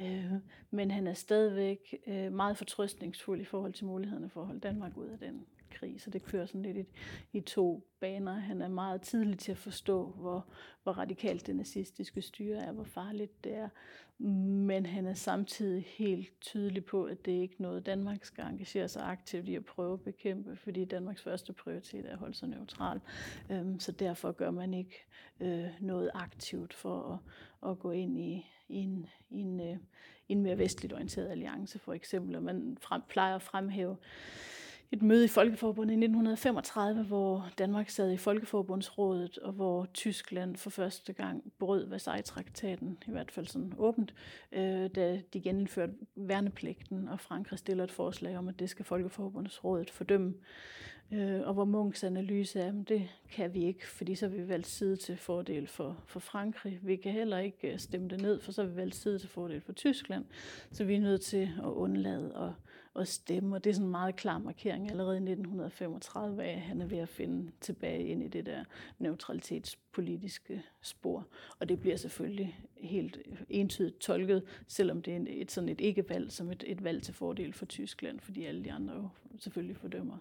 [0.00, 0.32] Øh,
[0.70, 4.96] men han er stadigvæk øh, meget fortrøstningsfuld i forhold til mulighederne for at holde Danmark
[4.96, 5.46] ud af den
[5.78, 6.84] krig, så det kører sådan lidt i,
[7.32, 8.32] i to baner.
[8.32, 10.46] Han er meget tidlig til at forstå, hvor,
[10.82, 13.68] hvor radikalt det nazistiske styre er, hvor farligt det er,
[14.18, 18.88] men han er samtidig helt tydelig på, at det ikke er noget, Danmark skal engagere
[18.88, 22.48] sig aktivt i at prøve at bekæmpe, fordi Danmarks første prioritet er at holde sig
[22.48, 23.00] neutral.
[23.50, 25.04] Øhm, så derfor gør man ikke
[25.40, 27.22] øh, noget aktivt for
[27.62, 29.76] at, at gå ind i, i en, i en, øh,
[30.28, 32.36] en mere vestligt orienteret alliance, for eksempel.
[32.36, 33.96] Og man frem, plejer at fremhæve
[34.92, 40.70] et møde i Folkeforbundet i 1935, hvor Danmark sad i Folkeforbundsrådet, og hvor Tyskland for
[40.70, 44.14] første gang brød Versailles-traktaten, i hvert fald sådan åbent,
[44.52, 49.90] øh, da de genindførte værnepligten, og Frankrig stiller et forslag om, at det skal Folkeforbundsrådet
[49.90, 50.34] fordømme.
[51.12, 54.48] Øh, og hvor Munks analyse er, at det kan vi ikke, fordi så vil vi
[54.48, 56.78] valgt side til fordel for, for Frankrig.
[56.82, 59.28] Vi kan heller ikke øh, stemme det ned, for så vil vi valgt side til
[59.28, 60.24] fordel for Tyskland.
[60.70, 62.68] Så vi er nødt til at undlade at
[62.98, 66.60] at stemme, og det er sådan en meget klar markering allerede i 1935 af, at
[66.60, 68.64] han er ved at finde tilbage ind i det der
[68.98, 71.26] neutralitetspolitiske spor.
[71.58, 73.18] Og det bliver selvfølgelig helt
[73.48, 77.52] entydigt tolket, selvom det er et, sådan et ikke-valg, som et, et valg til fordel
[77.52, 80.18] for Tyskland, fordi alle de andre jo selvfølgelig fordømmer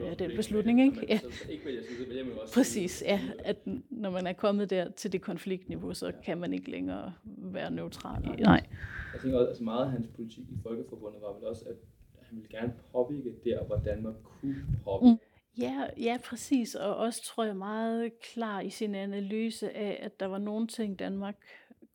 [0.00, 1.06] ja, den beslutning, ikke?
[1.08, 1.18] Ja.
[1.50, 3.20] ikke vælger side, vælger man også Præcis, ja.
[3.38, 3.56] At
[3.90, 8.22] når man er kommet der til det konfliktniveau, så kan man ikke længere være neutral.
[8.22, 8.36] Nej.
[8.36, 8.66] Nej.
[9.12, 11.76] Jeg tænker også, altså meget af hans politik i Folkeforbundet var vel også, at
[12.22, 15.12] han ville gerne påvirke der, hvor Danmark kunne påvirke.
[15.12, 15.18] Mm.
[15.62, 16.74] Ja, ja, præcis.
[16.74, 20.98] Og også tror jeg meget klar i sin analyse af, at der var nogle ting,
[20.98, 21.36] Danmark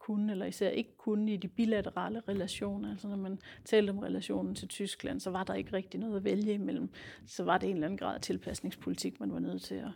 [0.08, 2.92] kunne, eller især ikke kunne i de bilaterale relationer.
[2.92, 6.24] Altså når man talte om relationen til Tyskland, så var der ikke rigtig noget at
[6.24, 6.90] vælge imellem.
[7.26, 9.92] Så var det en eller anden grad af tilpasningspolitik, man var nødt til at,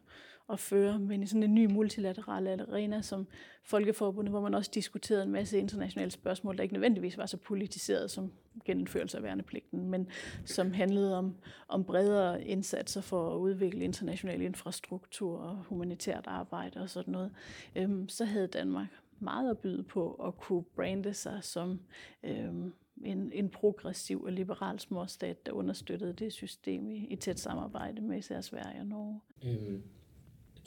[0.50, 3.28] at føre, men i sådan en ny multilateral arena som
[3.64, 8.12] Folkeforbundet, hvor man også diskuterede en masse internationale spørgsmål, der ikke nødvendigvis var så politiseret
[8.12, 8.32] som
[8.66, 10.08] genindførelse af værnepligten, men
[10.46, 11.36] som handlede om,
[11.68, 17.32] om bredere indsatser for at udvikle international infrastruktur og humanitært arbejde og sådan noget,
[17.76, 18.88] øhm, så havde Danmark
[19.22, 21.80] meget at byde på at kunne brande sig som
[22.24, 28.02] øhm, en, en progressiv og liberal småstat, der understøttede det system i, i tæt samarbejde
[28.02, 29.20] med især Sverige og Norge.
[29.44, 29.84] Øhm,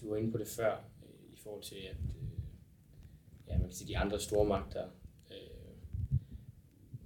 [0.01, 2.29] du var inde på det før, øh, i forhold til, at øh,
[3.49, 4.85] ja, man kan sige, de andre store magter
[5.31, 6.19] øh,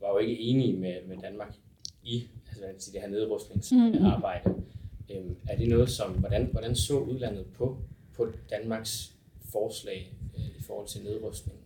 [0.00, 1.54] var jo ikke enige med, med Danmark
[2.02, 4.50] i altså, man kan sige, det her nedrustningsarbejde.
[4.50, 4.64] Mm.
[5.10, 7.78] Øhm, er det noget som, hvordan, hvordan så udlandet på,
[8.12, 9.16] på Danmarks
[9.52, 10.27] forslag øh,
[10.68, 11.58] forhold til nedrustning?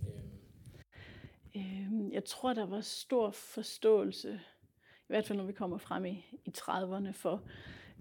[1.56, 4.40] Øhm, jeg tror, der var stor forståelse,
[4.82, 7.42] i hvert fald når vi kommer frem i, i 30'erne, for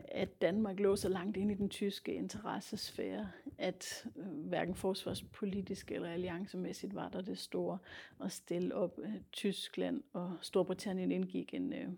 [0.08, 6.10] at Danmark lå så langt ind i den tyske interessesfære, at øh, hverken forsvarspolitisk eller
[6.10, 7.78] alliancemæssigt var der det store
[8.24, 9.00] at stille op.
[9.04, 11.90] Øh, Tyskland og Storbritannien indgik en, øh,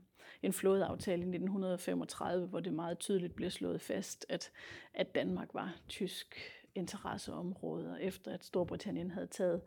[0.41, 4.51] en flådeaftale i 1935, hvor det meget tydeligt blev slået fast, at,
[4.93, 6.35] at Danmark var tysk
[6.75, 7.95] interesseområder.
[7.95, 9.61] Efter at Storbritannien havde taget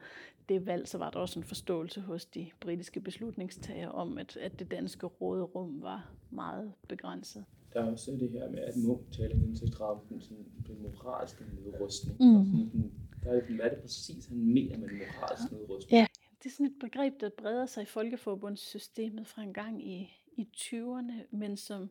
[0.48, 4.58] det valg, så var der også en forståelse hos de britiske beslutningstagere om, at, at
[4.58, 7.44] det danske råderum var meget begrænset
[7.76, 9.66] der er også det her med, at Munk taler ind til
[10.08, 12.16] den, sådan, den moralske nedrustning.
[12.20, 12.36] Mm.
[12.36, 12.92] Og sådan,
[13.22, 15.92] der er, hvad er det præcis, han mener med den moralske nedrustning?
[15.92, 16.06] Ja,
[16.38, 20.48] det er sådan et begreb, der breder sig i Folkeforbundssystemet fra en gang i, i
[20.56, 21.90] 20'erne, men som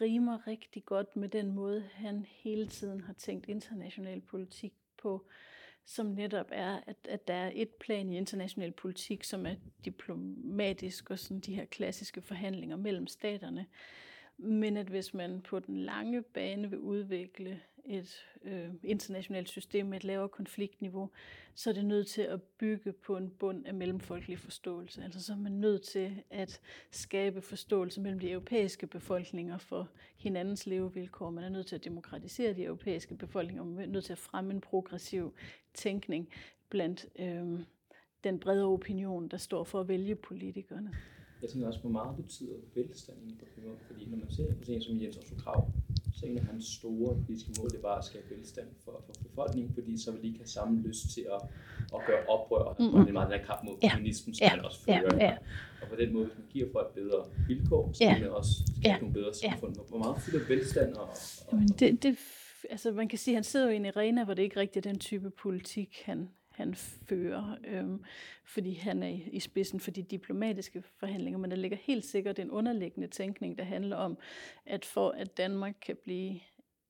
[0.00, 5.26] rimer rigtig godt med den måde, han hele tiden har tænkt international politik på,
[5.84, 9.54] som netop er, at, at der er et plan i international politik, som er
[9.84, 13.66] diplomatisk og sådan de her klassiske forhandlinger mellem staterne,
[14.36, 19.96] men at hvis man på den lange bane vil udvikle et øh, internationalt system med
[19.96, 21.10] et lavere konfliktniveau,
[21.54, 25.02] så er det nødt til at bygge på en bund af mellemfolkelig forståelse.
[25.02, 30.66] Altså så er man nødt til at skabe forståelse mellem de europæiske befolkninger for hinandens
[30.66, 31.30] levevilkår.
[31.30, 33.64] Man er nødt til at demokratisere de europæiske befolkninger.
[33.64, 35.34] Man er nødt til at fremme en progressiv
[35.74, 36.28] tænkning
[36.68, 37.60] blandt øh,
[38.24, 40.94] den brede opinion, der står for at vælge politikerne
[41.42, 43.78] jeg tænker også, hvor meget betyder velstanden på klimaet?
[43.86, 45.70] Fordi når man ser på en som Jens Otto Krav,
[46.16, 49.74] så en af hans store politiske mål, det var at skabe velstand for, for befolkningen,
[49.74, 51.40] fordi så vil de ikke have samme lyst til at,
[51.94, 53.90] at gøre oprør, og det er meget den her kamp mod ja.
[53.90, 54.56] kommunismen, som ja.
[54.56, 55.16] man også fører.
[55.16, 55.24] Ja.
[55.24, 55.36] Ja.
[55.82, 58.14] Og på den måde, hvis man giver folk bedre vilkår, så ja.
[58.14, 58.98] vil det også skabe ja.
[58.98, 59.76] nogle bedre samfund.
[59.76, 59.82] Ja.
[59.88, 61.08] Hvor meget fylder velstand og...
[61.48, 62.18] og Jamen det, det,
[62.70, 64.86] altså man kan sige, at han sidder jo i en arena, hvor det ikke rigtig
[64.86, 68.04] er den type politik, han, han fører, øhm,
[68.44, 72.50] fordi han er i spidsen for de diplomatiske forhandlinger, men der ligger helt sikkert en
[72.50, 74.18] underliggende tænkning, der handler om,
[74.66, 76.40] at for at Danmark kan blive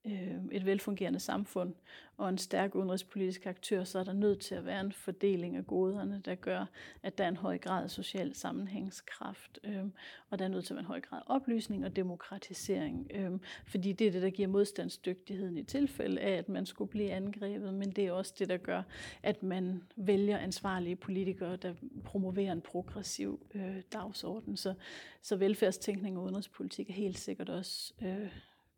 [0.05, 1.73] øh, et velfungerende samfund
[2.17, 5.67] og en stærk udenrigspolitisk aktør, så er der nødt til at være en fordeling af
[5.67, 6.65] goderne, der gør,
[7.03, 9.85] at der er en høj grad af social sammenhængskraft, øh,
[10.29, 13.31] og der er nødt til at være en høj grad af oplysning og demokratisering, øh,
[13.65, 17.73] fordi det er det, der giver modstandsdygtigheden i tilfælde af, at man skulle blive angrebet,
[17.73, 18.83] men det er også det, der gør,
[19.23, 21.73] at man vælger ansvarlige politikere, der
[22.05, 24.57] promoverer en progressiv øh, dagsorden.
[24.57, 24.73] Så,
[25.21, 28.31] så velfærdstænkning og udenrigspolitik er helt sikkert også øh,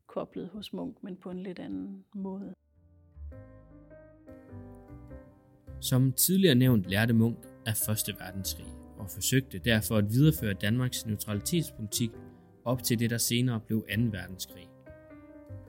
[0.10, 2.54] koblet hos Munk, men på en lidt anden måde.
[5.82, 12.10] Som tidligere nævnt lærte Munk af Første Verdenskrig og forsøgte derfor at videreføre Danmarks neutralitetspolitik
[12.65, 13.86] op til det, der senere blev 2.
[13.88, 14.69] verdenskrig.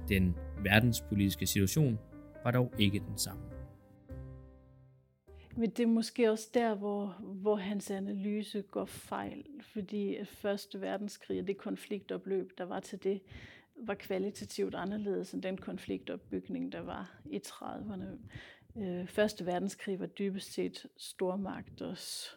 [0.09, 1.99] Den verdenspolitiske situation
[2.45, 3.43] var dog ikke den samme.
[5.57, 11.41] Men det er måske også der, hvor, hvor hans analyse går fejl, fordi Første Verdenskrig
[11.41, 13.21] og det konfliktopløb, der var til det,
[13.83, 18.05] var kvalitativt anderledes end den konfliktopbygning, der var i 30'erne.
[18.81, 22.37] Øh, Første verdenskrig var dybest set stormagters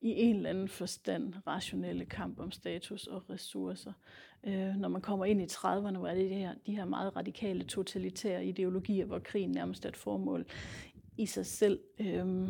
[0.00, 3.92] i en eller anden forstand rationelle kamp om status og ressourcer.
[4.44, 7.64] Øh, når man kommer ind i 30'erne, var det de her, de her meget radikale
[7.64, 10.46] totalitære ideologier, hvor krigen nærmest er et formål
[11.16, 11.80] i sig selv.
[12.00, 12.48] Øh,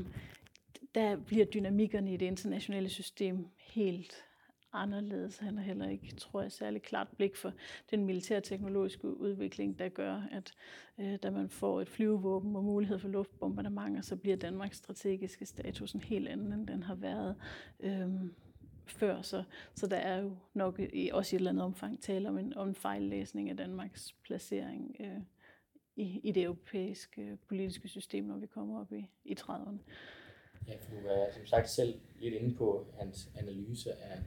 [0.95, 4.25] der bliver dynamikkerne i det internationale system helt
[4.75, 5.39] anderledes.
[5.39, 7.53] Han har heller ikke, tror jeg, særlig klart blik for
[7.91, 10.53] den militærteknologiske udvikling, der gør, at
[10.99, 15.93] øh, da man får et flyvevåben og mulighed for luftbombardementer, så bliver Danmarks strategiske status
[15.93, 17.37] en helt anden, end den har været
[17.81, 18.09] øh,
[18.87, 19.23] før.
[19.23, 19.43] Så,
[19.75, 22.55] så der er jo nok i, også i et eller andet omfang tale om en,
[22.57, 25.21] om en fejllæsning af Danmarks placering øh,
[25.97, 29.79] i, i det europæiske øh, politiske system, når vi kommer op i, i 30'erne.
[30.69, 34.19] Ja, for du er som sagt selv lidt inde på hans analyse af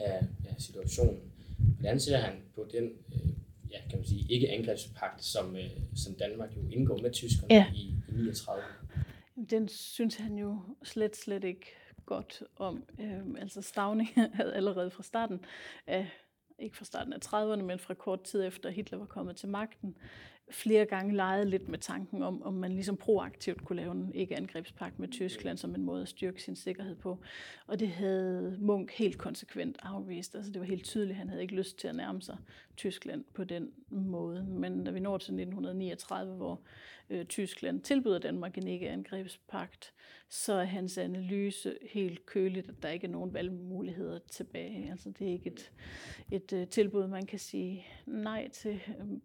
[0.00, 1.20] af, af situationen.
[1.58, 3.28] Hvordan ser han på den øh,
[3.70, 7.66] ja, kan man sige, ikke angrebspagt, som, øh, som Danmark jo indgår med tyskerne ja.
[7.74, 8.62] i, i 39?
[9.50, 11.66] Den synes han jo slet, slet ikke
[12.06, 12.84] godt om.
[13.00, 15.40] Øhm, altså Stavning havde allerede fra starten
[15.86, 16.06] af,
[16.58, 19.96] ikke fra starten af 30'erne, men fra kort tid efter Hitler var kommet til magten,
[20.50, 24.98] flere gange leget lidt med tanken om, om man ligesom proaktivt kunne lave en ikke-angrebspagt
[24.98, 27.18] med Tyskland som en måde at styrke sin sikkerhed på.
[27.66, 30.34] Og det havde Munk helt konsekvent afvist.
[30.34, 32.36] Altså det var helt tydeligt, at han havde ikke lyst til at nærme sig
[32.76, 34.46] Tyskland på den måde.
[34.48, 36.60] Men da vi når til 1939, hvor
[37.10, 39.92] øh, Tyskland tilbyder Danmark en ikke-angrebspagt,
[40.28, 44.90] så er hans analyse helt køligt, at der ikke er nogen valgmuligheder tilbage.
[44.90, 45.72] Altså det er ikke et,
[46.30, 48.80] et øh, tilbud, man kan sige nej til,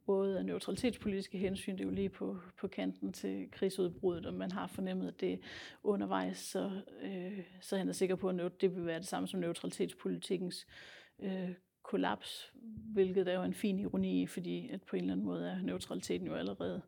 [0.06, 4.52] både af neutralitetspolitiske hensyn, det er jo lige på, på kanten til krigsudbruddet, og man
[4.52, 5.40] har fornemmet, at det
[5.84, 9.40] undervejs, så, øh, så han er sikker på, at det vil være det samme som
[9.40, 10.68] neutralitetspolitikkens
[11.20, 11.50] øh,
[11.84, 12.54] kollaps,
[12.94, 16.28] hvilket er jo en fin ironi, fordi at på en eller anden måde er neutraliteten
[16.28, 16.82] jo allerede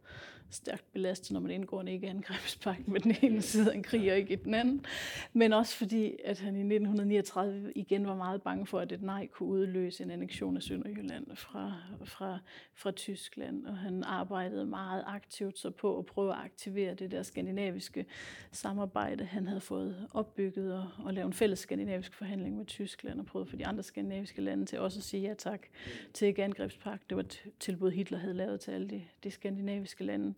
[0.50, 4.18] stærkt belastet, når man indgår en ikke-angrebspagt med den ene side af en krig og
[4.18, 4.86] ikke i den anden.
[5.34, 9.28] Men også fordi, at han i 1939 igen var meget bange for, at et nej
[9.28, 11.74] kunne udløse en annektion af Sønderjylland fra,
[12.06, 12.40] fra,
[12.74, 13.66] fra Tyskland.
[13.66, 18.06] Og han arbejdede meget aktivt så på at prøve at aktivere det der skandinaviske
[18.52, 23.26] samarbejde, han havde fået opbygget og, og lave en fælles skandinavisk forhandling med Tyskland og
[23.26, 25.68] prøve for de andre skandinaviske lande til også at sige ja tak
[26.14, 27.10] til ikke-angrebspagt.
[27.10, 30.34] Det var et tilbud, Hitler havde lavet til alle de, de skandinaviske lande.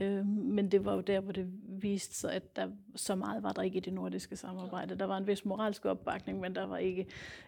[0.00, 3.52] Øh, men det var jo der, hvor det viste sig, at der så meget var
[3.52, 4.98] der ikke i det nordiske samarbejde.
[4.98, 7.06] Der var en vis moralsk opbakning, men der var ikke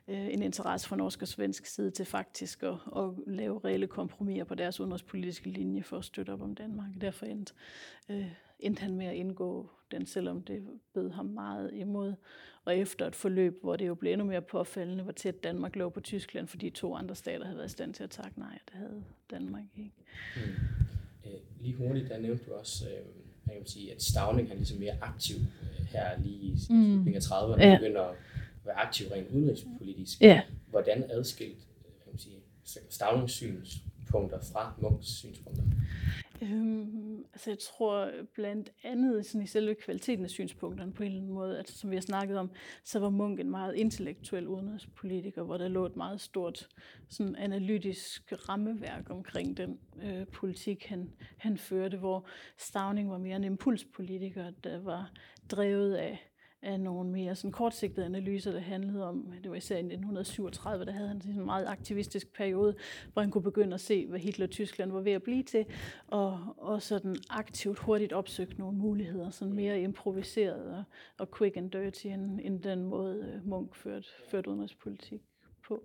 [0.08, 4.44] øh, en interesse fra norsk og svensk side til faktisk at, at lave reelle kompromiser
[4.44, 6.90] på deres udenrigspolitiske linje for at støtte op om Danmark.
[7.00, 7.54] Derfor endte,
[8.08, 8.26] øh,
[8.58, 12.14] endte han med at indgå den, selvom det bød ham meget imod.
[12.64, 15.88] Og efter et forløb, hvor det jo blev endnu mere påfaldende, hvor tæt Danmark lå
[15.88, 18.74] på Tyskland, fordi to andre stater havde været i stand til at takke nej, det
[18.74, 20.04] havde Danmark ikke.
[20.36, 20.42] Mm.
[21.26, 23.06] Øh, lige hurtigt, der nævnte du også, øh,
[23.46, 26.58] man kan sige, at Stavning er ligesom mere aktiv øh, her lige i mm.
[26.58, 27.78] slutningen af 30'erne, ja.
[27.78, 28.14] begynder at
[28.64, 30.20] være aktiv rent udenrigspolitisk.
[30.20, 30.42] Ja.
[30.70, 31.58] Hvordan adskilt
[32.04, 32.36] kan man sige,
[32.88, 35.62] Stavnings synspunkter fra Munks synspunkter?
[36.42, 41.20] Øhm, Altså jeg tror blandt andet sådan i selve kvaliteten af synspunkterne på en eller
[41.20, 42.50] anden måde, at som vi har snakket om,
[42.84, 46.68] så var Munk en meget intellektuel udenrigspolitiker, hvor der lå et meget stort
[47.08, 52.26] sådan analytisk rammeværk omkring den øh, politik, han, han førte, hvor
[52.58, 55.12] Stavning var mere en impulspolitiker, der var
[55.50, 56.29] drevet af
[56.62, 60.92] af nogle mere sådan kortsigtede analyser, der handlede om, det var især i 1937, der
[60.92, 62.74] havde han sådan en meget aktivistisk periode,
[63.12, 65.64] hvor han kunne begynde at se, hvad Hitler og Tyskland var ved at blive til,
[66.06, 70.84] og, og sådan aktivt hurtigt opsøgte nogle muligheder, sådan mere improviseret og,
[71.18, 75.20] og quick and dirty, end, end den måde øh, Munk førte, førte udenrigspolitik
[75.68, 75.84] på.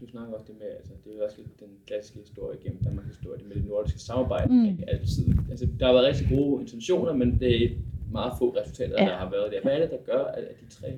[0.00, 2.82] Du snakker også det med, altså det er jo også lidt den klassiske historie gennem
[2.84, 4.78] Danmarks historie, det med det nordiske samarbejde, mm.
[4.88, 5.26] altid.
[5.50, 7.78] Altså, der har været rigtig gode intentioner, men det
[8.12, 9.08] meget få resultater, ja.
[9.10, 9.62] der har været der.
[9.62, 10.88] Hvad er det, der gør, at de tre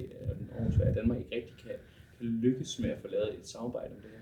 [0.58, 1.70] Aarhus og Danmark ikke rigtig kan,
[2.18, 4.20] kan lykkes med at få lavet et samarbejde om det her?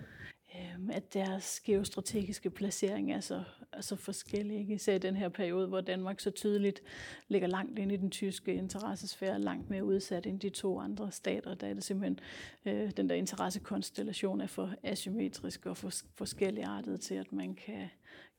[0.59, 4.59] Øhm, at deres geostrategiske placering er så, er så forskellig.
[4.59, 4.75] Ikke?
[4.75, 6.83] Især i den her periode, hvor Danmark så tydeligt
[7.29, 11.55] ligger langt ind i den tyske interessesfære, langt mere udsat end de to andre stater.
[11.55, 12.19] Der er det simpelthen,
[12.65, 17.89] øh, den der interessekonstellation er for asymmetrisk og for forskelligartet til, at man kan,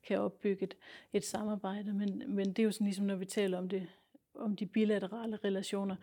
[0.08, 0.76] kan opbygge et,
[1.14, 1.94] et samarbejde.
[1.94, 3.88] Men, men det er jo sådan ligesom, når vi taler om det
[4.40, 5.96] om de bilaterale relationer.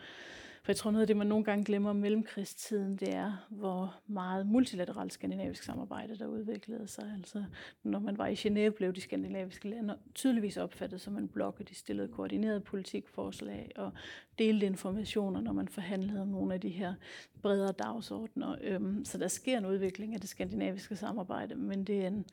[0.67, 4.01] For jeg tror, noget af det, man nogle gange glemmer om mellemkrigstiden, det er, hvor
[4.07, 7.13] meget multilateralt skandinavisk samarbejde, der udviklede sig.
[7.17, 7.45] Altså,
[7.83, 11.69] når man var i Genève, blev de skandinaviske lande tydeligvis opfattet som en blok, og
[11.69, 13.93] de stillede koordineret politikforslag og
[14.39, 16.95] delte informationer, når man forhandlede om nogle af de her
[17.43, 18.57] bredere dagsordner.
[18.61, 22.25] Øhm, så der sker en udvikling af det skandinaviske samarbejde, men det er en,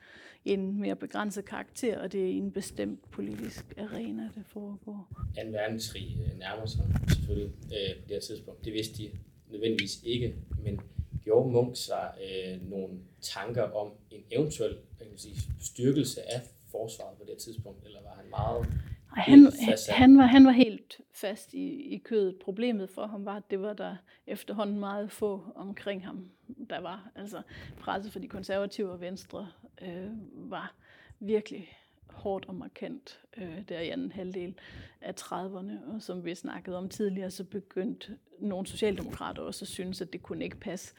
[0.45, 5.07] en mere begrænset karakter, og det er i en bestemt politisk arena, det foregår.
[5.35, 5.41] 2.
[5.51, 8.65] verdenskrig øh, nærmer sig selvfølgelig øh, på det her tidspunkt.
[8.65, 9.11] Det vidste de
[9.51, 10.79] nødvendigvis ikke, men
[11.23, 17.17] gjorde Munk sig øh, nogle tanker om en eventuel kan man sige, styrkelse af forsvaret
[17.17, 18.67] på det tidspunkt, eller var han meget
[19.15, 19.51] og han,
[19.89, 22.39] han, var, han var helt fast i, i kødet.
[22.39, 23.95] Problemet for ham var, at det var der
[24.27, 26.29] efterhånden meget få omkring ham,
[26.69, 27.11] der var.
[27.15, 27.41] Altså
[27.79, 29.47] presset for de konservative og venstre
[29.81, 30.75] øh, var
[31.19, 31.69] virkelig
[32.13, 34.55] hårdt og markant øh, der i anden halvdel
[35.01, 35.93] af 30'erne.
[35.93, 40.23] Og som vi snakkede om tidligere, så begyndte nogle socialdemokrater også at synes, at det
[40.23, 40.93] kunne ikke passe.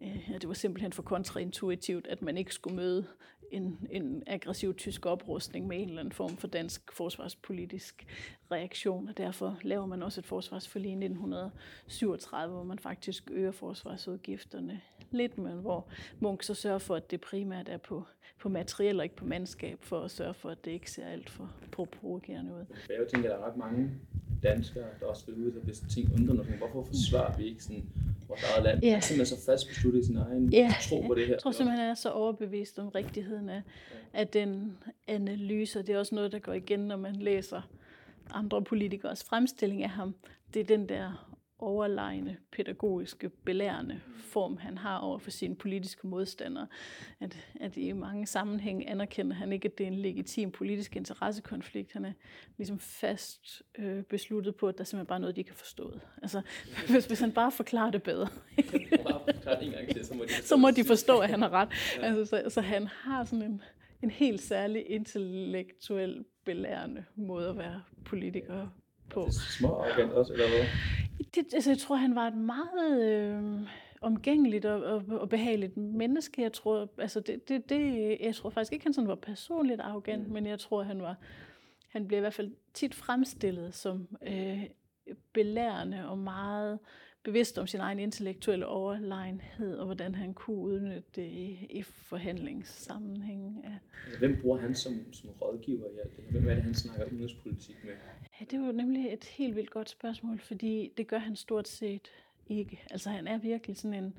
[0.00, 3.06] Øh, at det var simpelthen for kontraintuitivt, at man ikke skulle møde
[3.50, 8.06] en, en aggressiv tysk oprustning med en eller anden form for dansk forsvarspolitisk
[8.50, 14.80] reaktion, og derfor laver man også et forsvarsforlig i 1937, hvor man faktisk øger forsvarsudgifterne
[15.10, 15.88] lidt, men hvor
[16.20, 18.04] Munk så sørger for, at det primært er på,
[18.38, 21.30] på materiel og ikke på mandskab, for at sørge for, at det ikke ser alt
[21.30, 22.64] for, provokerende ud.
[22.88, 23.90] Jeg tænker, at der er ret mange
[24.42, 26.50] danskere, der også vil ud, hvis ting undrer noget.
[26.50, 27.84] Hvorfor forsvarer vi ikke sådan
[28.28, 28.82] vores eget land?
[28.82, 28.96] Ja.
[28.96, 30.74] Er simpelthen så fast besluttet i sin egen ja.
[30.82, 31.34] tro på det her.
[31.34, 33.62] Jeg tror simpelthen, han er så overbevist om rigtigheden af,
[34.14, 34.20] ja.
[34.20, 34.78] af den
[35.08, 35.82] analyse.
[35.82, 37.62] Det er også noget, der går igen, når man læser
[38.30, 40.14] andre politikers fremstilling af ham.
[40.54, 41.25] Det er den der
[41.58, 46.66] overlegne pædagogiske, belærende form, han har over for sine politiske modstandere.
[47.20, 51.92] At, at i mange sammenhænge anerkender han ikke, at det er en legitim politisk interessekonflikt.
[51.92, 52.12] Han er
[52.56, 55.92] ligesom fast øh, besluttet på, at der er simpelthen bare noget, de kan forstå.
[56.22, 56.42] Altså,
[56.90, 58.28] hvis, hvis han bare forklarer det bedre,
[60.50, 61.68] så må de forstå, at han har ret.
[62.00, 63.62] Altså, så, så han har sådan en,
[64.02, 68.68] en helt særlig intellektuel, belærende måde at være politiker
[69.10, 69.20] på.
[69.20, 70.66] Det er små også, eller hvad?
[71.18, 73.60] Det, altså, jeg tror, han var et meget øh,
[74.00, 76.42] omgængeligt og, og, og behageligt menneske.
[76.42, 80.26] Jeg tror, altså, det, det, det, jeg tror faktisk ikke, han sådan var personligt arrogant,
[80.26, 80.32] mm.
[80.32, 81.16] men jeg tror, han var
[81.96, 84.64] han blev i hvert fald tit fremstillet som øh,
[85.32, 86.78] belærende og meget
[87.26, 93.60] bevidst om sin egen intellektuelle overlegenhed, og hvordan han kunne udnytte det i, i forhandlingssammenhæng.
[93.64, 93.72] Ja.
[94.04, 97.06] Altså, hvem bruger han som, som rådgiver i alt det Hvem er det, han snakker
[97.06, 97.92] udenrigspolitik med?
[98.40, 102.08] Ja, det var nemlig et helt vildt godt spørgsmål, fordi det gør han stort set
[102.46, 102.82] ikke.
[102.90, 104.14] Altså han er virkelig sådan en,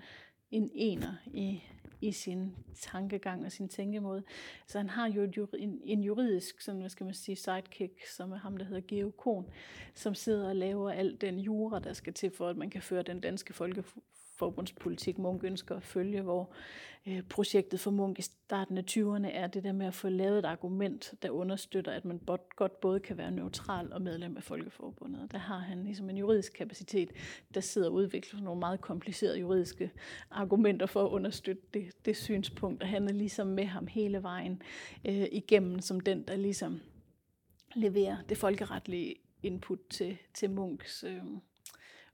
[0.52, 1.64] en ener i,
[2.02, 4.24] i sin tankegang og sin tænkemåde.
[4.68, 5.48] Så han har jo
[5.84, 9.46] en, juridisk, sådan, hvad skal man sige, sidekick, som er ham, der hedder Geo Kohn,
[9.94, 13.04] som sidder og laver al den jura, der skal til for, at man kan føre
[13.04, 13.84] den danske folke,
[14.38, 16.50] forbundspolitik, Munk ønsker at følge, hvor
[17.08, 20.40] øh, projektet for Munk i starten af 20'erne er det der med at få lavet
[20.40, 22.20] et argument, der understøtter, at man
[22.56, 25.32] godt både kan være neutral og medlem af Folkeforbundet.
[25.32, 27.12] Der har han ligesom en juridisk kapacitet,
[27.54, 29.92] der sidder og udvikler nogle meget komplicerede juridiske
[30.32, 34.62] argumenter for at understøtte det, det synspunkt, og han er ligesom med ham hele vejen
[35.06, 36.80] øh, igennem, som den, der ligesom
[37.76, 41.24] leverer det folkeretlige input til, til Munks øh,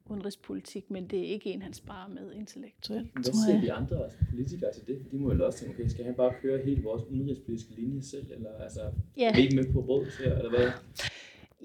[0.05, 3.11] udenrigspolitik, men det er ikke en, han sparer med intellektuelt.
[3.13, 5.11] Hvad siger de andre politikere til det?
[5.11, 8.31] De må jo også tænke, okay, skal han bare køre hele vores udenrigspolitiske linje selv,
[8.31, 8.81] eller altså,
[9.17, 9.31] ja.
[9.31, 10.71] er ikke med på råd til, eller hvad?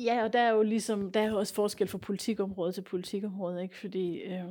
[0.04, 3.62] Ja, og der er jo ligesom, der er jo også forskel fra politikområde til politikområde,
[3.62, 3.76] ikke?
[3.76, 4.44] Fordi øh,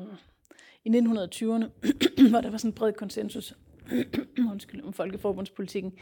[0.86, 1.66] i 1920'erne,
[2.30, 3.54] hvor der var sådan en bred konsensus
[4.52, 5.94] undskyld, om folkeforbundspolitikken,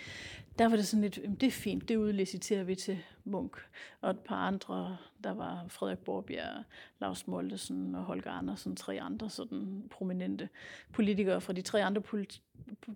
[0.59, 3.57] der var det sådan lidt, det er fint, det udliciterer vi til Munk.
[4.01, 6.63] Og et par andre, der var Frederik Borbjerg,
[7.01, 10.49] Lars Moldesen og Holger Andersen, tre andre sådan prominente
[10.93, 12.01] politikere fra de tre andre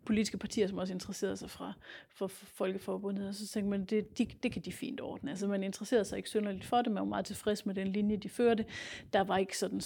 [0.06, 1.74] politiske partier, som også interesserede sig fra,
[2.10, 3.28] for Folkeforbundet.
[3.28, 5.30] Og så tænkte man, det, de, det kan de fint ordne.
[5.30, 8.18] Altså man interesserede sig ikke synderligt for det, man var meget tilfreds med den linje,
[8.18, 8.66] de førte.
[9.14, 9.82] Der var ikke sådan,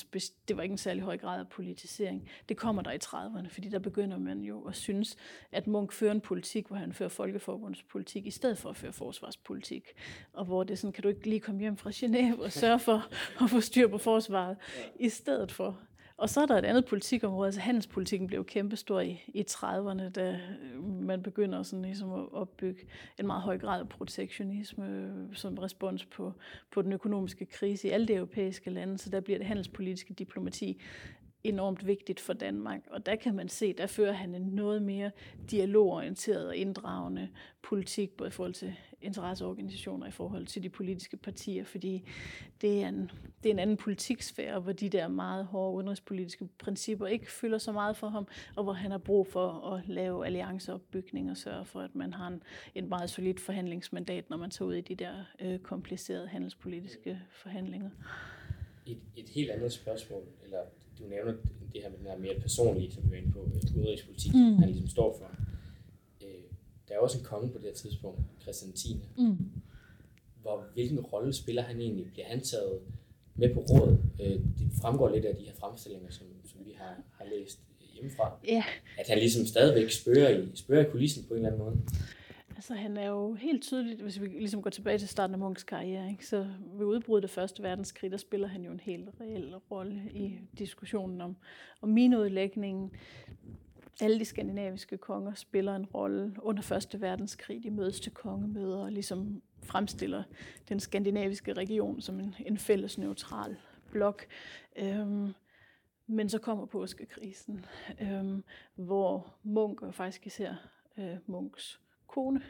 [0.48, 2.30] det var ikke en særlig høj grad af politisering.
[2.50, 5.18] Det kommer der i 30'erne, fordi der begynder man jo at synes,
[5.52, 9.88] at Munk fører en politik, hvor han fører Folkeforbundspolitik, i stedet for at føre forsvarspolitik.
[10.34, 13.08] Og hvor det er sådan, kan du ikke lige komme hjem fra Genève sørge for
[13.44, 14.58] at få styr på forsvaret,
[15.00, 15.78] i stedet for.
[16.18, 20.40] Og så er der et andet politikområde, altså handelspolitikken blev kæmpestor i, i 30'erne, da
[21.02, 22.82] man begynder sådan ligesom at opbygge
[23.20, 26.34] en meget høj grad af protektionisme som respons på,
[26.72, 30.82] på den økonomiske krise i alle de europæiske lande, så der bliver det handelspolitiske diplomati
[31.44, 32.82] enormt vigtigt for Danmark.
[32.90, 35.12] Og der kan man se, der fører han en noget mere
[35.52, 37.30] dialogorienteret og inddragende
[37.62, 42.08] politik, både i forhold til interesseorganisationer, i forhold til de politiske partier, fordi
[42.62, 43.12] det er en,
[43.44, 47.72] det er en anden politiksfære, hvor de der meget hårde udenrigspolitiske principper ikke fylder så
[47.72, 51.80] meget for ham, og hvor han har brug for at lave allianceopbygning og sørge for,
[51.80, 52.44] at man har en,
[52.76, 57.90] en meget solid forhandlingsmandat, når man tager ud i de der øh, komplicerede handelspolitiske forhandlinger.
[58.86, 60.60] Et, et helt andet spørgsmål, eller
[61.00, 61.34] du nævner
[61.74, 64.58] det her med den her mere personlige, som vi er inde på, øh, udenrigspolitik, mm.
[64.58, 65.30] han ligesom står for.
[66.22, 66.44] Øh,
[66.88, 69.00] der er også en konge på det her tidspunkt, Christian 10.
[69.18, 69.38] Mm.
[70.42, 72.12] Hvor, hvilken rolle spiller han egentlig?
[72.12, 72.80] Bliver han taget
[73.36, 73.98] med på råd?
[74.22, 77.60] Øh, det fremgår lidt af de her fremstillinger, som, som vi har, har læst
[77.94, 78.40] hjemmefra.
[78.48, 78.64] Ja.
[78.98, 81.78] At han ligesom stadigvæk spørger i, spørger i kulissen på en eller anden måde.
[82.64, 85.64] Altså han er jo helt tydeligt, hvis vi ligesom går tilbage til starten af Munks
[85.64, 86.28] karriere, ikke?
[86.28, 90.40] så ved udbruddet af Første Verdenskrig, der spiller han jo en helt reel rolle i
[90.58, 91.36] diskussionen om,
[91.82, 92.92] om minudlægningen.
[94.02, 97.64] Alle de skandinaviske konger spiller en rolle under Første Verdenskrig.
[97.64, 100.24] De mødes til kongemøder og ligesom fremstiller
[100.70, 103.58] den skandinaviske region som en, en fælles neutral
[103.92, 104.26] blok.
[104.76, 105.34] Øhm,
[106.08, 107.66] men så kommer påskekrisen,
[108.02, 108.44] øhm,
[108.76, 111.80] hvor Munk faktisk især øh, Munks
[112.14, 112.42] kone,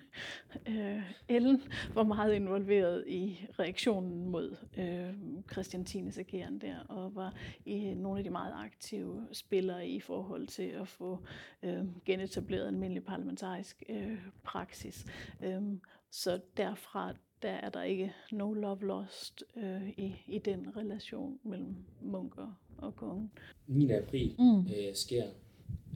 [0.68, 1.62] øh, Ellen,
[1.94, 5.14] var meget involveret i reaktionen mod øh,
[5.52, 7.36] Christian Tines ageren der, og var
[7.66, 11.20] i nogle af de meget aktive spillere i forhold til at få
[11.64, 15.06] øh, genetableret en almindelig parlamentarisk øh, praksis.
[15.44, 15.62] Øh,
[16.10, 21.76] så derfra der er der ikke no love lost øh, i, i den relation mellem
[22.02, 23.32] munker og kongen.
[23.68, 23.92] 9.
[23.92, 24.60] april mm.
[24.60, 25.26] øh, sker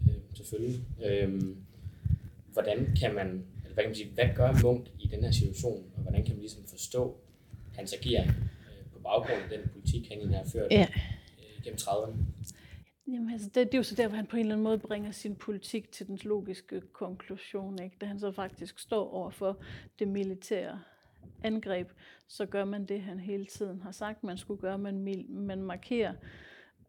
[0.09, 0.82] øh, selvfølgelig.
[1.05, 1.41] Øh,
[2.53, 3.45] hvordan kan man
[3.78, 6.39] hvad kan man sige, hvad gør Munk i den her situation, og hvordan kan man
[6.39, 7.17] ligesom forstå
[7.75, 10.88] hans agering øh, på baggrund af den politik, han har ført ja.
[11.39, 12.17] øh, gennem 30'erne?
[13.07, 14.80] Jamen, altså, det, det er jo så der, hvor han på en eller anden måde
[14.80, 17.84] bringer sin politik til den logiske konklusion.
[17.84, 17.95] Ikke?
[18.01, 19.61] Da han så faktisk står over for
[19.99, 20.82] det militære
[21.43, 21.89] angreb,
[22.28, 24.78] så gør man det, han hele tiden har sagt, man skulle gøre.
[24.78, 26.13] Man, man markerer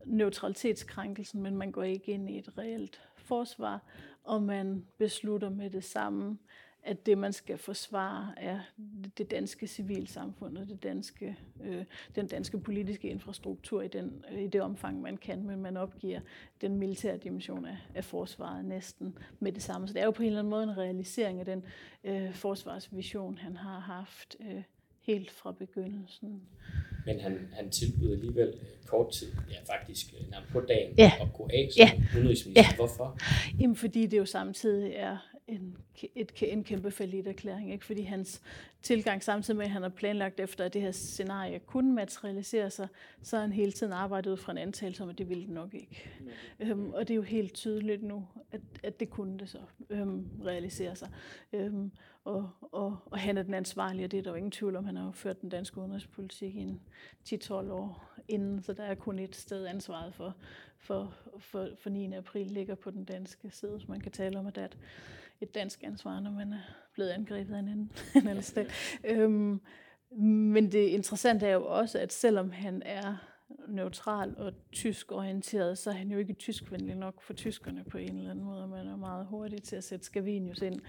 [0.07, 3.83] neutralitetskrænkelsen, men man går ikke ind i et reelt forsvar,
[4.25, 6.39] og man beslutter med det samme,
[6.89, 8.61] at det, man skal forsvare, er
[9.19, 11.85] det danske civilsamfund og det danske, øh,
[12.15, 16.21] den danske politiske infrastruktur i, den, øh, i det omfang, man kan, men man opgiver
[16.61, 19.89] den militære dimension af, af forsvaret næsten med det samme.
[19.89, 21.65] Så det er jo på en eller anden måde en realisering af den
[22.05, 24.63] øh, forsvarsvision, han har haft øh,
[25.01, 26.43] helt fra begyndelsen.
[27.07, 31.13] Men han, han tilbyder alligevel øh, kort tid, ja faktisk øh, nærmest på dagen, ja.
[31.21, 32.19] at gå af som ja.
[32.19, 32.63] udenrigsminister.
[32.71, 32.77] Ja.
[32.77, 33.19] Hvorfor?
[33.61, 35.17] Jamen fordi det jo samtidig er
[35.49, 35.77] en,
[36.15, 37.85] et, en kæmpe forlit erklæring, ikke?
[37.85, 38.43] fordi hans
[38.83, 42.89] tilgang samtidig med, at han har planlagt efter, at det her scenarie kunne materialisere sig,
[43.23, 45.53] så har han hele tiden arbejdet ud fra en antagelse om, at det ville det
[45.53, 46.11] nok ikke.
[46.21, 46.67] Mm.
[46.67, 49.59] Øhm, og det er jo helt tydeligt nu, at, at det kunne det så
[49.91, 51.09] øhm, realisere sig.
[51.53, 51.91] Øhm,
[52.25, 54.85] og, og, og han er den ansvarlige, og det er der jo ingen tvivl om.
[54.85, 56.81] Han har jo ført den danske udenrigspolitik i
[57.29, 60.37] 10-12 år inden, så der er kun et sted ansvaret for,
[60.79, 62.13] for, for, for 9.
[62.13, 64.79] april ligger på den danske side, så man kan tale om, at det
[65.41, 66.63] et, dansk ansvar, når man er
[66.95, 68.73] blevet angrebet af en anden, en anden stat.
[69.05, 69.61] Øhm,
[70.21, 73.17] men det interessante er jo også, at selvom han er
[73.69, 78.17] neutral og tysk orienteret, så er han jo ikke tyskvenlig nok for tyskerne på en
[78.17, 78.69] eller anden måde.
[78.69, 80.81] Man er meget hurtig til at sætte Scavenius ind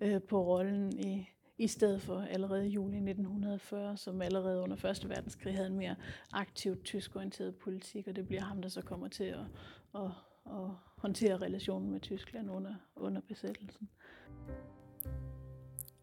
[0.00, 1.28] øh, på rollen i,
[1.58, 5.96] i stedet for allerede i juli 1940, som allerede under Første Verdenskrig havde en mere
[6.32, 9.46] aktivt tyskorienteret politik, og det bliver ham, der så kommer til at,
[9.94, 10.10] at,
[10.46, 13.88] at håndtere relationen med Tyskland under, under besættelsen.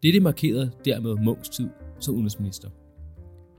[0.02, 1.68] Dette markerede dermed Munchs tid
[2.00, 2.70] som udenrigsminister.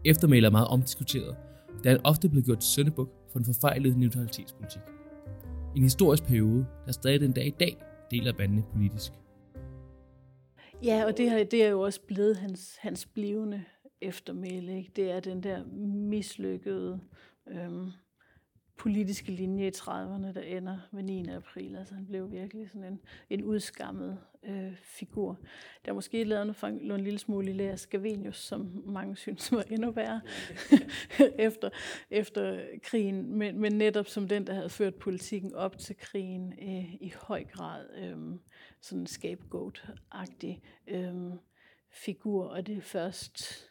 [0.05, 1.37] Eftermælet er meget omdiskuteret,
[1.83, 4.81] da han ofte blev gjort til søndebuk for den forfejlede neutralitetspolitik.
[5.75, 7.77] En historisk periode, der stadig den dag i dag
[8.11, 9.11] deler bandene politisk.
[10.83, 13.63] Ja, og det, her, det er jo også blevet hans, hans blivende
[14.01, 14.77] eftermæle.
[14.77, 14.91] Ikke?
[14.95, 15.63] Det er den der
[16.09, 16.99] mislykkede
[17.47, 17.91] øhm,
[18.77, 21.29] politiske linje i 30'erne, der ender med 9.
[21.29, 21.75] april.
[21.75, 22.99] Altså han blev virkelig sådan en,
[23.29, 25.39] en udskammet øh, figur.
[25.85, 29.61] Der er måske lavet for en lille smule i Lea Scavenius, som mange synes var
[29.61, 30.21] endnu værre
[31.47, 31.69] efter,
[32.09, 36.93] efter krigen, men, men netop som den, der havde ført politikken op til krigen øh,
[36.93, 38.17] i høj grad øh,
[38.81, 41.13] sådan en scapegoat-agtig øh,
[41.89, 43.67] figur, og det er først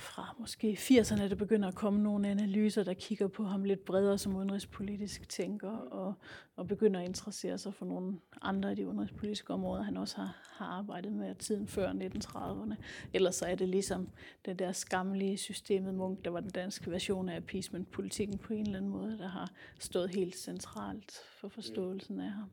[0.00, 4.18] fra måske 80'erne, der begynder at komme nogle analyser, der kigger på ham lidt bredere
[4.18, 6.14] som udenrigspolitisk tænker, og,
[6.56, 10.36] og begynder at interessere sig for nogle andre af de udenrigspolitiske områder, han også har,
[10.56, 12.74] har arbejdet med tiden før 1930'erne.
[13.12, 14.08] Ellers så er det ligesom
[14.44, 18.78] det der skamlige systemet Munk, der var den danske version af appeasement-politikken på en eller
[18.78, 22.50] anden måde, der har stået helt centralt for forståelsen af ham.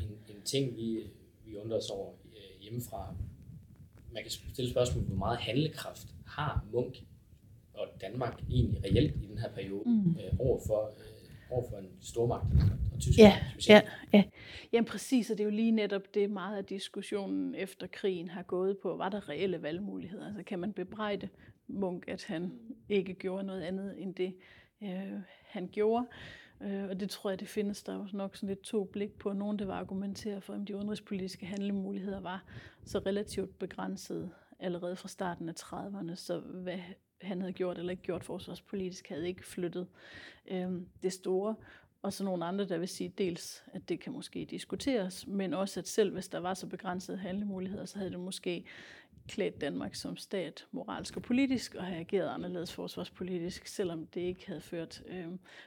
[0.00, 1.10] En, en ting, vi,
[1.44, 3.14] vi undrer os over øh, hjemmefra,
[4.12, 6.96] man kan stille spørgsmål, hvor meget handlekraft har Munk
[7.74, 10.10] og Danmark egentlig reelt i den her periode mm.
[10.10, 12.46] øh, overfor, øh, overfor en stormagt
[12.94, 13.84] og Tyskland ja, specielt?
[14.12, 14.24] Ja, ja.
[14.72, 18.42] Jamen præcis, og det er jo lige netop det meget af diskussionen efter krigen har
[18.42, 18.96] gået på.
[18.96, 20.26] Var der reelle valgmuligheder?
[20.26, 21.28] Altså kan man bebrejde
[21.66, 22.52] Munk, at han
[22.88, 24.34] ikke gjorde noget andet end det,
[24.82, 26.06] øh, han gjorde?
[26.60, 29.32] Øh, og det tror jeg, det findes der også nok sådan lidt to blik på.
[29.32, 32.44] Nogen, der var argumentere for, at de udenrigspolitiske handlemuligheder var
[32.84, 36.78] så relativt begrænsede allerede fra starten af 30'erne, så hvad
[37.20, 39.86] han havde gjort eller ikke gjort forsvarspolitisk, havde ikke flyttet
[40.50, 41.54] øh, det store.
[42.02, 45.80] Og så nogle andre, der vil sige dels, at det kan måske diskuteres, men også
[45.80, 48.64] at selv hvis der var så begrænsede handlemuligheder, så havde det måske
[49.28, 54.46] klædt Danmark som stat moralsk og politisk og have ageret anderledes forsvarspolitisk, selvom det ikke
[54.46, 55.26] havde ført øh,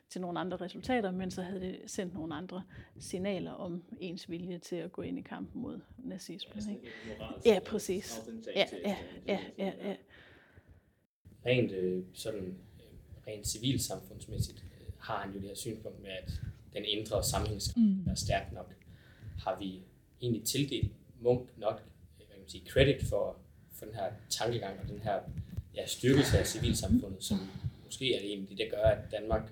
[0.10, 2.64] til nogle andre resultater, men så havde det sendt nogle andre
[3.00, 6.70] signaler om ens vilje til at gå ind i kampen mod nazismen.
[6.70, 6.82] Ikke?
[7.46, 8.22] Ja, præcis.
[8.56, 8.98] Ja, ja,
[9.28, 9.96] ja, ja, ja.
[11.46, 16.32] Rent øh, sådan øh, rent civilsamfundsmæssigt øh, har han jo det her synspunkt med, at
[16.74, 18.08] den indre sammenhængskraft mm.
[18.08, 18.76] er stærk nok.
[19.40, 19.82] Har vi
[20.22, 21.82] egentlig tildelt Munk nok
[22.52, 23.38] sige, credit for
[23.82, 25.20] for den her tankegang og den her
[25.76, 27.38] ja, styrkelse af civilsamfundet, som
[27.86, 29.52] måske er det egentlig det, der gør, at Danmark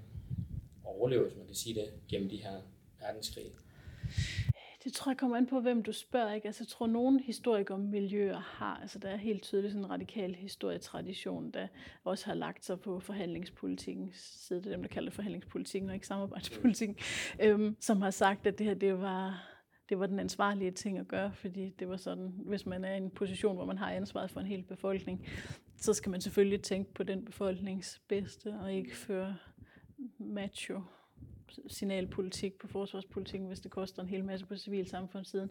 [0.83, 2.61] overlever, hvis man kan sige det, gennem de her
[2.99, 3.51] verdenskrige.
[4.83, 6.33] Det tror jeg kommer an på, hvem du spørger.
[6.33, 6.47] Ikke?
[6.47, 10.35] Altså, jeg tror, nogle historikere miljøer har, altså der er helt tydeligt sådan en radikal
[10.35, 11.67] historietradition, der
[12.03, 14.59] også har lagt sig på forhandlingspolitikken side.
[14.59, 16.97] Det er dem, der kalder det forhandlingspolitikken og ikke samarbejdspolitikken,
[17.39, 17.45] mm.
[17.45, 19.49] øhm, som har sagt, at det her det var
[19.89, 22.97] det var den ansvarlige ting at gøre, fordi det var sådan, hvis man er i
[22.97, 25.25] en position, hvor man har ansvaret for en hel befolkning,
[25.77, 29.35] så skal man selvfølgelig tænke på den befolknings bedste, og ikke føre
[30.17, 30.81] macho
[31.67, 35.49] signalpolitik på forsvarspolitikken, hvis det koster en hel masse på civilsamfundssiden,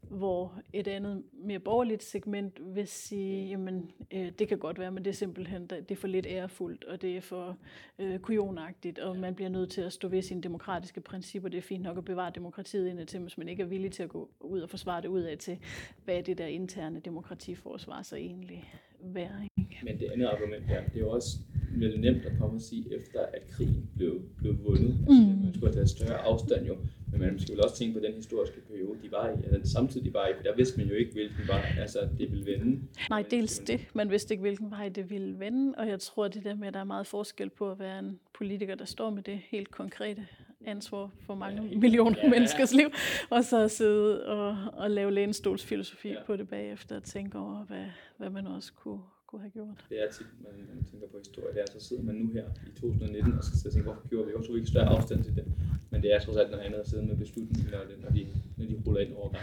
[0.00, 5.04] hvor et andet mere borgerligt segment vil sige, jamen øh, det kan godt være, men
[5.04, 7.56] det er simpelthen det er for lidt ærefuldt, og det er for
[7.98, 11.48] øh, kujonagtigt, og man bliver nødt til at stå ved sine demokratiske principper.
[11.48, 14.08] Det er fint nok at bevare demokratiet indtil, hvis man ikke er villig til at
[14.08, 15.58] gå ud og forsvare det ud af til,
[16.04, 19.48] hvad det der interne demokratiforsvar så egentlig værd.
[19.82, 21.38] Men det andet argument her, det er jo også
[21.76, 24.96] vel nemt at komme og sige, efter at krigen blev, blev vundet.
[25.08, 25.44] Altså, mm.
[25.44, 26.76] Man skulle have taget større afstand jo,
[27.12, 29.66] men man skal vel også tænke på den historiske periode, de var i, altså den
[29.66, 32.46] samtid, de var i, for der vidste man jo ikke, hvilken vej altså, det ville
[32.46, 32.80] vende.
[33.10, 33.80] Nej, dels det.
[33.94, 36.74] Man vidste ikke, hvilken vej det ville vende, og jeg tror, det der med, at
[36.74, 40.26] der er meget forskel på at være en politiker, der står med det helt konkrete
[40.66, 42.30] ansvar for mange ja, millioner ja, ja.
[42.30, 42.90] menneskers liv,
[43.30, 46.22] og så sidde og, og lave lænestolsfilosofi ja.
[46.26, 47.84] på det bagefter og tænke over, hvad,
[48.16, 49.78] hvad man også kunne, kunne have gjort.
[49.90, 52.44] Det er tit, man, man tænker på historie, det er, så sidder man nu her
[52.66, 55.44] i 2019 og skal tænke, hvorfor gjorde vi også ikke større afstand til det.
[55.90, 58.26] Men det er trods alt noget andet at sidde med beslutningen, når, det, når, de,
[58.56, 59.34] når de ruller ind over.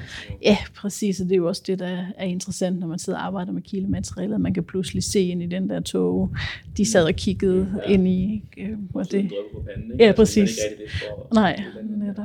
[0.41, 3.25] Ja, præcis, og det er jo også det, der er interessant, når man sidder og
[3.25, 4.41] arbejder med kildematerialet.
[4.41, 6.35] Man kan pludselig se ind i den der tog,
[6.77, 7.93] de sad og kiggede ja.
[7.93, 8.43] ind i.
[8.57, 9.31] Øh, hvor det...
[9.53, 10.05] På panden, ikke?
[10.05, 10.39] Ja, præcis.
[10.39, 12.23] Altså, ikke for, Nej, netop.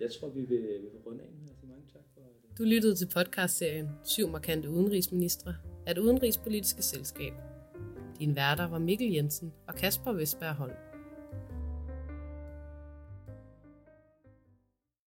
[0.00, 1.28] Jeg tror, vi vil, vi vil runde af.
[1.68, 2.20] Mange tak for.
[2.58, 5.54] Du lyttede til podcastserien Syv markante udenrigsministre
[5.86, 7.32] af det udenrigspolitiske selskab.
[8.18, 10.91] Dine værter var Mikkel Jensen og Kasper Vestberg Holm.